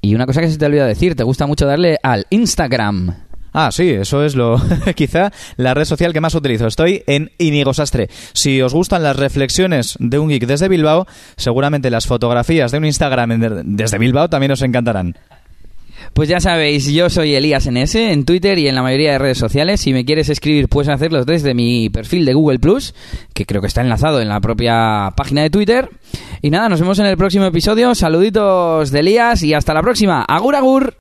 Y 0.00 0.14
una 0.14 0.26
cosa 0.26 0.40
que 0.40 0.50
se 0.50 0.58
te 0.58 0.66
olvida 0.66 0.86
decir, 0.86 1.14
te 1.14 1.24
gusta 1.24 1.46
mucho 1.46 1.66
darle 1.66 1.98
al 2.02 2.26
Instagram. 2.30 3.14
Ah, 3.52 3.70
sí, 3.72 3.90
eso 3.90 4.24
es 4.24 4.36
lo 4.36 4.60
quizá 4.94 5.32
la 5.56 5.74
red 5.74 5.84
social 5.84 6.12
que 6.12 6.20
más 6.20 6.34
utilizo. 6.34 6.66
Estoy 6.66 7.02
en 7.06 7.32
Inigosastre. 7.38 8.08
Si 8.32 8.62
os 8.62 8.72
gustan 8.72 9.02
las 9.02 9.16
reflexiones 9.16 9.96
de 9.98 10.18
un 10.18 10.28
geek 10.28 10.46
desde 10.46 10.68
Bilbao, 10.68 11.06
seguramente 11.36 11.90
las 11.90 12.06
fotografías 12.06 12.70
de 12.70 12.78
un 12.78 12.84
Instagram 12.84 13.64
desde 13.64 13.98
Bilbao 13.98 14.28
también 14.28 14.52
os 14.52 14.62
encantarán. 14.62 15.16
Pues 16.12 16.28
ya 16.28 16.40
sabéis, 16.40 16.86
yo 16.92 17.08
soy 17.08 17.34
Elías 17.34 17.68
NS 17.70 17.94
en 17.94 18.24
Twitter 18.24 18.58
y 18.58 18.68
en 18.68 18.74
la 18.74 18.82
mayoría 18.82 19.12
de 19.12 19.18
redes 19.18 19.38
sociales. 19.38 19.80
Si 19.80 19.92
me 19.92 20.04
quieres 20.04 20.28
escribir, 20.28 20.68
puedes 20.68 20.88
hacerlo 20.88 21.24
desde 21.24 21.54
mi 21.54 21.88
perfil 21.88 22.24
de 22.24 22.34
Google 22.34 22.58
Plus, 22.58 22.94
que 23.32 23.46
creo 23.46 23.60
que 23.60 23.68
está 23.68 23.80
enlazado 23.80 24.20
en 24.20 24.28
la 24.28 24.40
propia 24.40 25.12
página 25.16 25.42
de 25.42 25.50
Twitter. 25.50 25.88
Y 26.42 26.50
nada, 26.50 26.68
nos 26.68 26.80
vemos 26.80 26.98
en 26.98 27.06
el 27.06 27.16
próximo 27.16 27.44
episodio. 27.44 27.94
Saluditos 27.94 28.90
de 28.90 29.00
Elías 29.00 29.42
y 29.42 29.54
hasta 29.54 29.72
la 29.72 29.82
próxima. 29.82 30.22
Agur, 30.24 30.56
agur. 30.56 30.94